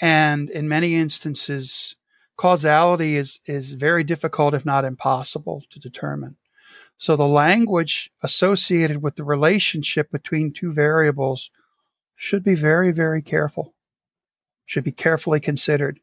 And 0.00 0.48
in 0.48 0.68
many 0.68 0.94
instances, 0.94 1.96
causality 2.36 3.16
is, 3.16 3.40
is 3.46 3.72
very 3.72 4.02
difficult, 4.02 4.54
if 4.54 4.64
not 4.64 4.84
impossible 4.84 5.64
to 5.70 5.78
determine. 5.78 6.36
So 6.96 7.16
the 7.16 7.26
language 7.26 8.10
associated 8.22 9.02
with 9.02 9.16
the 9.16 9.24
relationship 9.24 10.10
between 10.10 10.52
two 10.52 10.72
variables 10.72 11.50
should 12.14 12.44
be 12.44 12.54
very, 12.54 12.92
very 12.92 13.22
careful, 13.22 13.74
should 14.66 14.84
be 14.84 14.92
carefully 14.92 15.40
considered. 15.40 16.00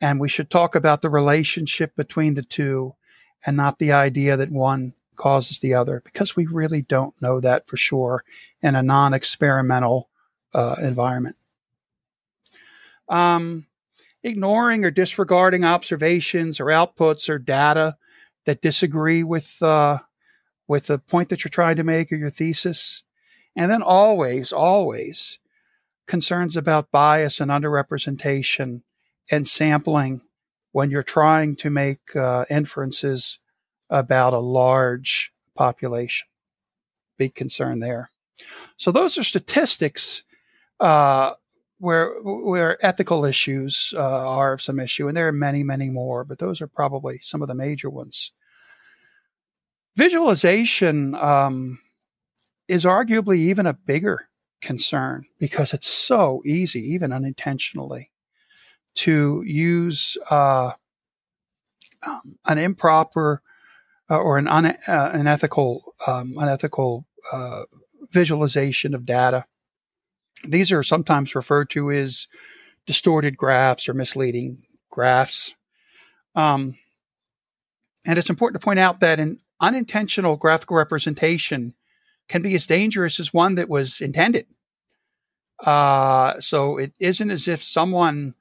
And 0.00 0.20
we 0.20 0.28
should 0.28 0.50
talk 0.50 0.74
about 0.74 1.00
the 1.00 1.10
relationship 1.10 1.94
between 1.96 2.34
the 2.34 2.42
two 2.42 2.94
and 3.46 3.56
not 3.56 3.78
the 3.78 3.92
idea 3.92 4.36
that 4.36 4.50
one 4.50 4.92
causes 5.22 5.60
the 5.60 5.74
other 5.74 6.02
because 6.04 6.34
we 6.34 6.46
really 6.46 6.82
don't 6.82 7.20
know 7.22 7.40
that 7.40 7.68
for 7.68 7.76
sure 7.76 8.24
in 8.60 8.74
a 8.74 8.82
non 8.82 9.14
experimental 9.14 10.08
uh, 10.54 10.76
environment 10.82 11.36
um, 13.08 13.66
ignoring 14.22 14.84
or 14.84 14.90
disregarding 14.90 15.64
observations 15.64 16.58
or 16.58 16.66
outputs 16.66 17.28
or 17.28 17.38
data 17.38 17.96
that 18.46 18.62
disagree 18.62 19.22
with 19.22 19.62
uh, 19.62 19.98
with 20.66 20.86
the 20.86 20.98
point 20.98 21.28
that 21.28 21.44
you're 21.44 21.50
trying 21.50 21.76
to 21.76 21.84
make 21.84 22.10
or 22.10 22.16
your 22.16 22.30
thesis. 22.30 23.02
And 23.54 23.70
then 23.70 23.82
always, 23.82 24.52
always 24.52 25.38
concerns 26.06 26.56
about 26.56 26.90
bias 26.90 27.40
and 27.40 27.50
underrepresentation 27.50 28.82
and 29.30 29.46
sampling 29.46 30.22
when 30.72 30.90
you're 30.90 31.02
trying 31.02 31.56
to 31.56 31.68
make 31.68 32.16
uh, 32.16 32.46
inferences 32.48 33.38
about 33.92 34.32
a 34.32 34.38
large 34.38 35.32
population. 35.54 36.26
Big 37.18 37.34
concern 37.34 37.78
there. 37.78 38.10
So 38.78 38.90
those 38.90 39.18
are 39.18 39.22
statistics 39.22 40.24
uh, 40.80 41.34
where 41.78 42.12
where 42.22 42.84
ethical 42.84 43.24
issues 43.24 43.92
uh, 43.96 44.00
are 44.00 44.54
of 44.54 44.62
some 44.62 44.80
issue, 44.80 45.06
and 45.06 45.16
there 45.16 45.28
are 45.28 45.32
many, 45.32 45.62
many 45.62 45.90
more, 45.90 46.24
but 46.24 46.38
those 46.38 46.60
are 46.60 46.66
probably 46.66 47.20
some 47.22 47.42
of 47.42 47.48
the 47.48 47.54
major 47.54 47.90
ones. 47.90 48.32
Visualization 49.94 51.14
um, 51.16 51.78
is 52.66 52.84
arguably 52.84 53.36
even 53.36 53.66
a 53.66 53.74
bigger 53.74 54.28
concern 54.62 55.26
because 55.38 55.74
it's 55.74 55.86
so 55.88 56.40
easy, 56.46 56.80
even 56.80 57.12
unintentionally, 57.12 58.10
to 58.94 59.42
use 59.46 60.16
uh, 60.30 60.72
um, 62.06 62.38
an 62.46 62.56
improper 62.56 63.42
uh, 64.12 64.18
or 64.18 64.36
an 64.36 64.46
un- 64.46 64.76
uh, 64.86 65.10
unethical 65.14 65.94
um, 66.06 66.34
unethical 66.36 67.06
uh, 67.32 67.62
visualization 68.10 68.94
of 68.94 69.06
data. 69.06 69.46
These 70.46 70.70
are 70.70 70.82
sometimes 70.82 71.34
referred 71.34 71.70
to 71.70 71.90
as 71.90 72.28
distorted 72.86 73.38
graphs 73.38 73.88
or 73.88 73.94
misleading 73.94 74.58
graphs. 74.90 75.54
Um, 76.34 76.76
and 78.06 78.18
it's 78.18 78.28
important 78.28 78.60
to 78.60 78.64
point 78.64 78.80
out 78.80 79.00
that 79.00 79.18
an 79.18 79.38
unintentional 79.60 80.36
graphical 80.36 80.76
representation 80.76 81.72
can 82.28 82.42
be 82.42 82.54
as 82.54 82.66
dangerous 82.66 83.18
as 83.18 83.32
one 83.32 83.54
that 83.54 83.68
was 83.68 84.00
intended. 84.00 84.46
Uh, 85.64 86.38
so 86.40 86.76
it 86.76 86.92
isn't 86.98 87.30
as 87.30 87.48
if 87.48 87.62
someone 87.62 88.34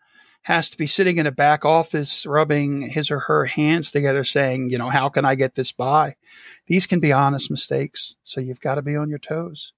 has 0.43 0.69
to 0.71 0.77
be 0.77 0.87
sitting 0.87 1.17
in 1.17 1.27
a 1.27 1.31
back 1.31 1.63
office 1.63 2.25
rubbing 2.25 2.81
his 2.81 3.11
or 3.11 3.19
her 3.21 3.45
hands 3.45 3.91
together 3.91 4.23
saying, 4.23 4.69
you 4.69 4.77
know, 4.77 4.89
how 4.89 5.07
can 5.07 5.23
I 5.23 5.35
get 5.35 5.55
this 5.55 5.71
by? 5.71 6.15
These 6.67 6.87
can 6.87 6.99
be 6.99 7.11
honest 7.11 7.51
mistakes. 7.51 8.15
So 8.23 8.41
you've 8.41 8.59
got 8.59 8.75
to 8.75 8.81
be 8.81 8.95
on 8.95 9.09
your 9.09 9.19
toes. 9.19 9.73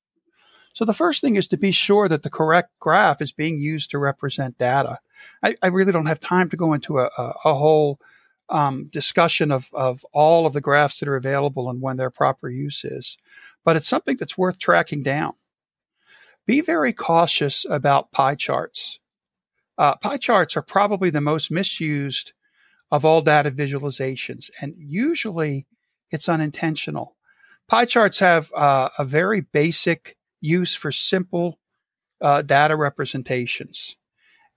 So 0.74 0.86
the 0.86 0.94
first 0.94 1.22
thing 1.22 1.36
is 1.36 1.48
to 1.50 1.58
be 1.58 1.72
sure 1.72 2.08
that 2.08 2.24
the 2.24 2.30
correct 2.30 2.72
graph 2.80 3.22
is 3.22 3.32
being 3.32 3.60
used 3.60 3.92
to 3.92 4.00
represent 4.00 4.58
data. 4.58 5.00
I, 5.44 5.56
I 5.62 5.68
really 5.68 5.92
don't 5.92 6.08
have 6.08 6.20
time 6.20 6.50
to 6.50 6.58
go 6.58 6.74
into 6.74 6.98
a, 6.98 7.10
a, 7.18 7.34
a 7.46 7.54
whole 7.54 8.00
um, 8.50 8.90
discussion 8.92 9.52
of, 9.52 9.70
of 9.74 10.06
all 10.14 10.46
of 10.46 10.54
the 10.54 10.62
graphs 10.62 11.00
that 11.00 11.10
are 11.10 11.16
available 11.16 11.70
and 11.70 11.82
when 11.82 11.98
their 11.98 12.10
proper 12.10 12.50
use 12.50 12.84
is, 12.84 13.18
but 13.64 13.76
it's 13.76 13.88
something 13.88 14.18
that's 14.18 14.38
worth 14.38 14.60
tracking 14.60 15.04
down. 15.04 15.34
Be 16.46 16.60
very 16.62 16.92
cautious 16.92 17.66
about 17.70 18.12
pie 18.12 18.36
charts. 18.36 19.00
Uh, 19.78 19.96
pie 19.96 20.18
charts 20.18 20.56
are 20.56 20.62
probably 20.62 21.10
the 21.10 21.22
most 21.22 21.52
misused 21.52 22.34
of 22.92 23.04
all 23.04 23.22
data 23.22 23.50
visualizations, 23.50 24.50
and 24.62 24.76
usually 24.78 25.66
it's 26.12 26.30
unintentional. 26.30 27.16
Pie 27.68 27.86
charts 27.86 28.20
have 28.20 28.52
uh, 28.54 28.90
a 29.00 29.04
very 29.04 29.42
basic 29.42 30.18
use 30.40 30.76
for 30.76 30.92
simple 30.92 31.60
uh, 32.22 32.42
data 32.42 32.76
representations. 32.76 33.96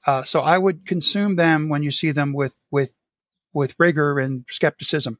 Uh, 0.07 0.23
so 0.23 0.41
I 0.41 0.59
would 0.59 0.87
consume 0.87 1.37
them 1.37 1.69
when 1.69 1.83
you 1.83 1.91
see 1.91 2.11
them 2.11 2.33
with 2.33 2.61
with 2.71 2.97
with 3.53 3.75
rigor 3.79 4.19
and 4.19 4.45
skepticism. 4.49 5.19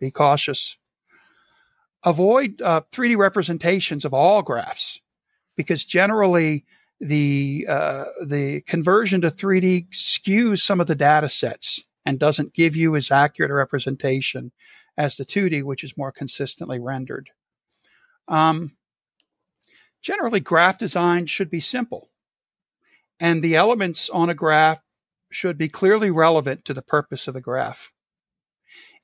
Be 0.00 0.10
cautious. 0.10 0.78
Avoid 2.04 2.62
uh, 2.62 2.82
3D 2.92 3.16
representations 3.16 4.04
of 4.04 4.14
all 4.14 4.42
graphs 4.42 5.00
because 5.56 5.84
generally 5.84 6.64
the 7.00 7.66
uh, 7.68 8.04
the 8.24 8.62
conversion 8.62 9.20
to 9.20 9.28
3D 9.28 9.88
skews 9.90 10.60
some 10.60 10.80
of 10.80 10.86
the 10.86 10.94
data 10.94 11.28
sets 11.28 11.84
and 12.04 12.18
doesn't 12.18 12.54
give 12.54 12.76
you 12.76 12.96
as 12.96 13.10
accurate 13.10 13.50
a 13.50 13.54
representation 13.54 14.52
as 14.96 15.16
the 15.16 15.24
2D, 15.24 15.62
which 15.62 15.84
is 15.84 15.98
more 15.98 16.12
consistently 16.12 16.78
rendered. 16.78 17.30
Um, 18.28 18.76
generally, 20.00 20.40
graph 20.40 20.78
design 20.78 21.26
should 21.26 21.50
be 21.50 21.60
simple, 21.60 22.08
and 23.20 23.42
the 23.42 23.56
elements 23.56 24.08
on 24.08 24.30
a 24.30 24.34
graph 24.34 24.82
should 25.30 25.58
be 25.58 25.68
clearly 25.68 26.10
relevant 26.10 26.64
to 26.64 26.72
the 26.72 26.82
purpose 26.82 27.28
of 27.28 27.34
the 27.34 27.40
graph. 27.40 27.92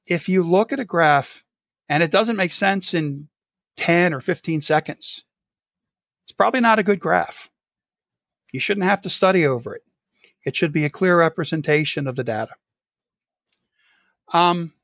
If 0.06 0.28
you 0.28 0.42
look 0.42 0.72
at 0.72 0.80
a 0.80 0.84
graph 0.84 1.44
and 1.88 2.02
it 2.02 2.10
doesn't 2.10 2.36
make 2.36 2.52
sense 2.52 2.94
in 2.94 3.28
10 3.76 4.14
or 4.14 4.20
15 4.20 4.62
seconds, 4.62 5.24
it's 6.24 6.32
probably 6.32 6.60
not 6.60 6.78
a 6.78 6.82
good 6.82 7.00
graph. 7.00 7.50
You 8.52 8.60
shouldn't 8.60 8.86
have 8.86 9.00
to 9.02 9.08
study 9.08 9.46
over 9.46 9.74
it. 9.74 9.82
It 10.44 10.54
should 10.54 10.72
be 10.72 10.84
a 10.84 10.90
clear 10.90 11.18
representation 11.18 12.06
of 12.06 12.16
the 12.16 12.24
data. 12.24 12.54
Um, 14.32 14.74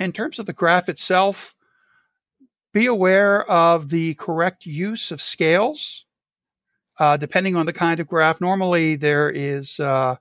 in 0.00 0.12
terms 0.12 0.38
of 0.38 0.46
the 0.46 0.52
graph 0.52 0.88
itself, 0.88 1.54
be 2.72 2.86
aware 2.86 3.48
of 3.50 3.90
the 3.90 4.14
correct 4.14 4.66
use 4.66 5.10
of 5.10 5.20
scales. 5.20 6.06
Uh, 6.98 7.16
depending 7.16 7.56
on 7.56 7.66
the 7.66 7.72
kind 7.72 8.00
of 8.00 8.06
graph, 8.06 8.40
normally 8.40 8.96
there 8.96 9.30
is 9.30 9.80
uh, 9.80 10.16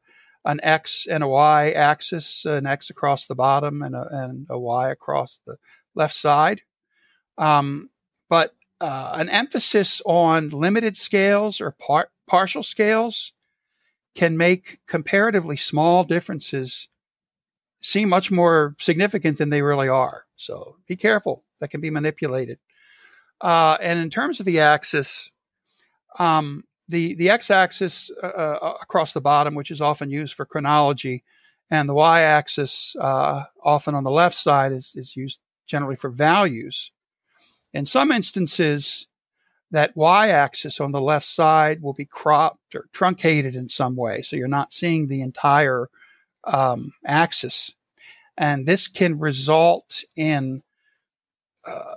an 0.45 0.59
X 0.63 1.05
and 1.09 1.23
a 1.23 1.27
Y 1.27 1.71
axis, 1.71 2.45
an 2.45 2.65
X 2.65 2.89
across 2.89 3.27
the 3.27 3.35
bottom 3.35 3.81
and 3.81 3.95
a, 3.95 4.07
and 4.11 4.47
a 4.49 4.59
Y 4.59 4.89
across 4.89 5.39
the 5.45 5.57
left 5.95 6.15
side. 6.15 6.61
Um, 7.37 7.89
but 8.29 8.55
uh, 8.79 9.11
an 9.13 9.29
emphasis 9.29 10.01
on 10.05 10.49
limited 10.49 10.97
scales 10.97 11.61
or 11.61 11.71
par- 11.71 12.09
partial 12.31 12.63
scales 12.63 13.33
can 14.15 14.37
make 14.37 14.79
comparatively 14.87 15.57
small 15.57 16.05
differences 16.05 16.87
seem 17.81 18.07
much 18.07 18.31
more 18.31 18.73
significant 18.79 19.37
than 19.37 19.49
they 19.49 19.61
really 19.61 19.89
are. 19.89 20.23
So 20.37 20.77
be 20.87 20.95
careful. 20.95 21.43
That 21.59 21.71
can 21.71 21.81
be 21.81 21.89
manipulated. 21.89 22.59
Uh, 23.41 23.77
and 23.81 23.99
in 23.99 24.09
terms 24.09 24.39
of 24.39 24.45
the 24.45 24.61
axis, 24.61 25.29
um, 26.19 26.63
the 26.87 27.15
the 27.15 27.29
x-axis 27.29 28.11
uh, 28.23 28.27
uh, 28.27 28.73
across 28.81 29.11
the 29.13 29.21
bottom, 29.21 29.53
which 29.53 29.71
is 29.71 29.81
often 29.81 30.09
used 30.09 30.33
for 30.33 30.45
chronology, 30.45 31.23
and 31.69 31.89
the 31.89 31.93
y-axis, 31.93 32.95
uh, 32.99 33.43
often 33.63 33.93
on 33.93 34.03
the 34.03 34.11
left 34.11 34.35
side, 34.35 34.71
is 34.71 34.93
is 34.95 35.17
used 35.17 35.39
generally 35.67 35.97
for 35.97 36.09
values. 36.09 36.91
In 37.73 37.85
some 37.85 38.11
instances, 38.11 39.07
that 39.71 39.95
y-axis 39.95 40.79
on 40.79 40.91
the 40.91 41.01
left 41.01 41.25
side 41.25 41.81
will 41.81 41.93
be 41.93 42.05
cropped 42.05 42.75
or 42.75 42.87
truncated 42.91 43.55
in 43.55 43.69
some 43.69 43.95
way, 43.95 44.21
so 44.21 44.35
you're 44.35 44.47
not 44.47 44.73
seeing 44.73 45.07
the 45.07 45.21
entire 45.21 45.89
um, 46.43 46.93
axis, 47.05 47.73
and 48.37 48.65
this 48.65 48.87
can 48.87 49.19
result 49.19 50.03
in 50.15 50.63
uh, 51.65 51.95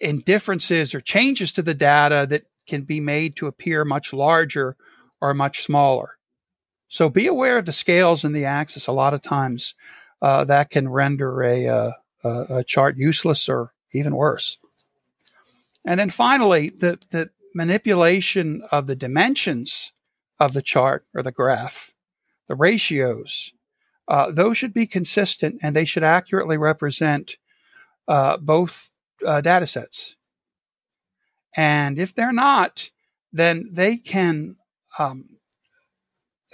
in 0.00 0.20
differences 0.20 0.94
or 0.94 1.00
changes 1.00 1.52
to 1.52 1.62
the 1.62 1.74
data 1.74 2.26
that 2.28 2.44
can 2.66 2.82
be 2.82 3.00
made 3.00 3.36
to 3.36 3.46
appear 3.46 3.84
much 3.84 4.12
larger 4.12 4.76
or 5.20 5.32
much 5.32 5.62
smaller. 5.62 6.16
So 6.88 7.08
be 7.08 7.26
aware 7.26 7.58
of 7.58 7.66
the 7.66 7.72
scales 7.72 8.24
and 8.24 8.34
the 8.34 8.44
axis. 8.44 8.86
A 8.86 8.92
lot 8.92 9.14
of 9.14 9.22
times 9.22 9.74
uh, 10.20 10.44
that 10.44 10.70
can 10.70 10.88
render 10.88 11.42
a, 11.42 11.66
uh, 11.66 11.90
a, 12.24 12.64
chart 12.64 12.96
useless 12.96 13.48
or 13.48 13.72
even 13.92 14.14
worse. 14.14 14.58
And 15.86 16.00
then 16.00 16.10
finally, 16.10 16.68
the, 16.68 16.98
the 17.10 17.30
manipulation 17.54 18.62
of 18.72 18.88
the 18.88 18.96
dimensions 18.96 19.92
of 20.40 20.52
the 20.52 20.60
chart 20.60 21.06
or 21.14 21.22
the 21.22 21.32
graph, 21.32 21.94
the 22.48 22.56
ratios, 22.56 23.52
uh, 24.08 24.30
those 24.30 24.58
should 24.58 24.74
be 24.74 24.86
consistent 24.86 25.60
and 25.62 25.74
they 25.74 25.84
should 25.84 26.02
accurately 26.02 26.58
represent 26.58 27.36
uh, 28.08 28.36
both 28.36 28.90
uh, 29.24 29.40
data 29.40 29.66
sets. 29.66 30.16
And 31.56 31.98
if 31.98 32.14
they're 32.14 32.32
not, 32.32 32.90
then 33.32 33.70
they 33.72 33.96
can 33.96 34.56
um, 34.98 35.38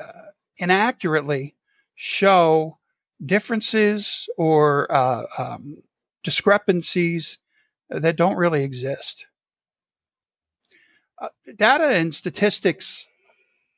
uh, 0.01 0.31
inaccurately 0.59 1.57
show 1.95 2.79
differences 3.25 4.29
or 4.37 4.91
uh, 4.93 5.25
um, 5.39 5.83
discrepancies 6.23 7.39
that 8.01 8.17
don't 8.17 8.37
really 8.37 8.65
exist. 8.65 9.27
Uh, 11.21 11.29
data 11.57 11.85
and 11.85 12.15
statistics 12.15 13.07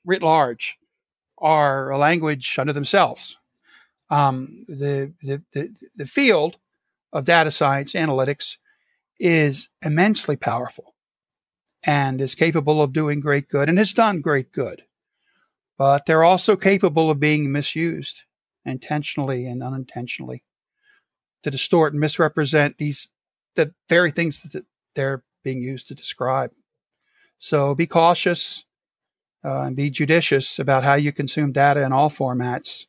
writ 0.05 0.23
large 0.23 0.79
are 1.39 1.91
a 1.91 1.99
language 1.99 2.57
unto 2.59 2.73
themselves. 2.73 3.39
Um, 4.11 4.65
the, 4.69 5.13
the, 5.23 5.43
the, 5.53 5.75
the 5.97 6.07
field 6.07 6.59
of 7.13 7.25
data 7.25 7.51
science 7.51 7.93
analytics 7.93 8.59
is 9.19 9.69
immensely 9.85 10.37
powerful 10.37 10.95
and 11.87 12.21
is 12.21 12.35
capable 12.35 12.83
of 12.83 12.93
doing 12.93 13.21
great 13.21 13.49
good 13.49 13.69
and 13.69 13.79
has 13.79 13.93
done 13.93 14.21
great 14.21 14.53
good. 14.53 14.83
But 15.77 16.07
they're 16.07 16.25
also 16.25 16.57
capable 16.57 17.11
of 17.11 17.21
being 17.21 17.51
misused 17.51 18.23
intentionally 18.65 19.47
and 19.47 19.63
unintentionally 19.63 20.45
to 21.43 21.51
distort 21.51 21.93
and 21.93 22.01
misrepresent 22.01 22.79
these 22.79 23.09
the 23.55 23.75
very 23.89 24.11
things 24.11 24.43
that 24.43 24.65
they're 24.95 25.23
being 25.43 25.61
used 25.61 25.89
to 25.89 25.95
describe. 25.95 26.53
So 27.39 27.75
be 27.75 27.87
cautious 27.87 28.65
uh, 29.45 29.63
and 29.63 29.77
be 29.77 29.91
judicious 29.91 30.59
about 30.59 30.85
how 30.85 30.95
you 30.95 31.13
consume 31.13 31.53
data 31.53 31.85
in 31.85 31.93
all 31.93 32.09
formats, 32.09 32.87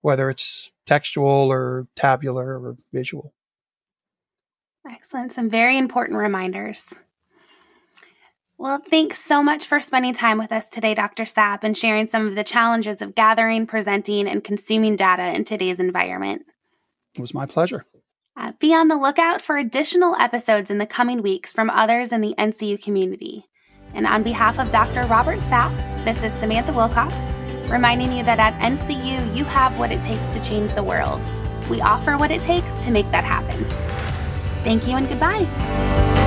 whether 0.00 0.30
it's 0.30 0.72
textual 0.86 1.52
or 1.52 1.86
tabular 1.94 2.58
or 2.58 2.76
visual. 2.92 3.34
Excellent. 4.90 5.32
Some 5.32 5.50
very 5.50 5.76
important 5.76 6.18
reminders. 6.18 6.86
Well, 8.56 8.82
thanks 8.90 9.20
so 9.20 9.42
much 9.42 9.66
for 9.66 9.78
spending 9.78 10.14
time 10.14 10.38
with 10.38 10.50
us 10.50 10.66
today, 10.66 10.94
Dr. 10.94 11.24
Sapp, 11.24 11.62
and 11.62 11.78
sharing 11.78 12.08
some 12.08 12.26
of 12.26 12.34
the 12.34 12.42
challenges 12.42 13.00
of 13.00 13.14
gathering, 13.14 13.66
presenting, 13.66 14.26
and 14.26 14.42
consuming 14.42 14.96
data 14.96 15.32
in 15.32 15.44
today's 15.44 15.78
environment. 15.78 16.42
It 17.14 17.20
was 17.20 17.34
my 17.34 17.46
pleasure. 17.46 17.84
Uh, 18.38 18.52
be 18.60 18.72
on 18.72 18.86
the 18.86 18.94
lookout 18.94 19.42
for 19.42 19.56
additional 19.56 20.14
episodes 20.14 20.70
in 20.70 20.78
the 20.78 20.86
coming 20.86 21.22
weeks 21.22 21.52
from 21.52 21.68
others 21.70 22.12
in 22.12 22.20
the 22.20 22.36
NCU 22.38 22.80
community. 22.80 23.44
And 23.94 24.06
on 24.06 24.22
behalf 24.22 24.60
of 24.60 24.70
Dr. 24.70 25.02
Robert 25.06 25.40
Sapp, 25.40 25.74
this 26.04 26.22
is 26.22 26.32
Samantha 26.34 26.72
Wilcox, 26.72 27.12
reminding 27.68 28.12
you 28.12 28.22
that 28.22 28.38
at 28.38 28.54
NCU, 28.60 29.36
you 29.36 29.44
have 29.44 29.76
what 29.76 29.90
it 29.90 30.00
takes 30.02 30.28
to 30.28 30.40
change 30.40 30.72
the 30.72 30.84
world. 30.84 31.20
We 31.68 31.80
offer 31.80 32.16
what 32.16 32.30
it 32.30 32.42
takes 32.42 32.84
to 32.84 32.92
make 32.92 33.10
that 33.10 33.24
happen. 33.24 33.64
Thank 34.62 34.86
you 34.86 34.94
and 34.94 35.08
goodbye. 35.08 36.17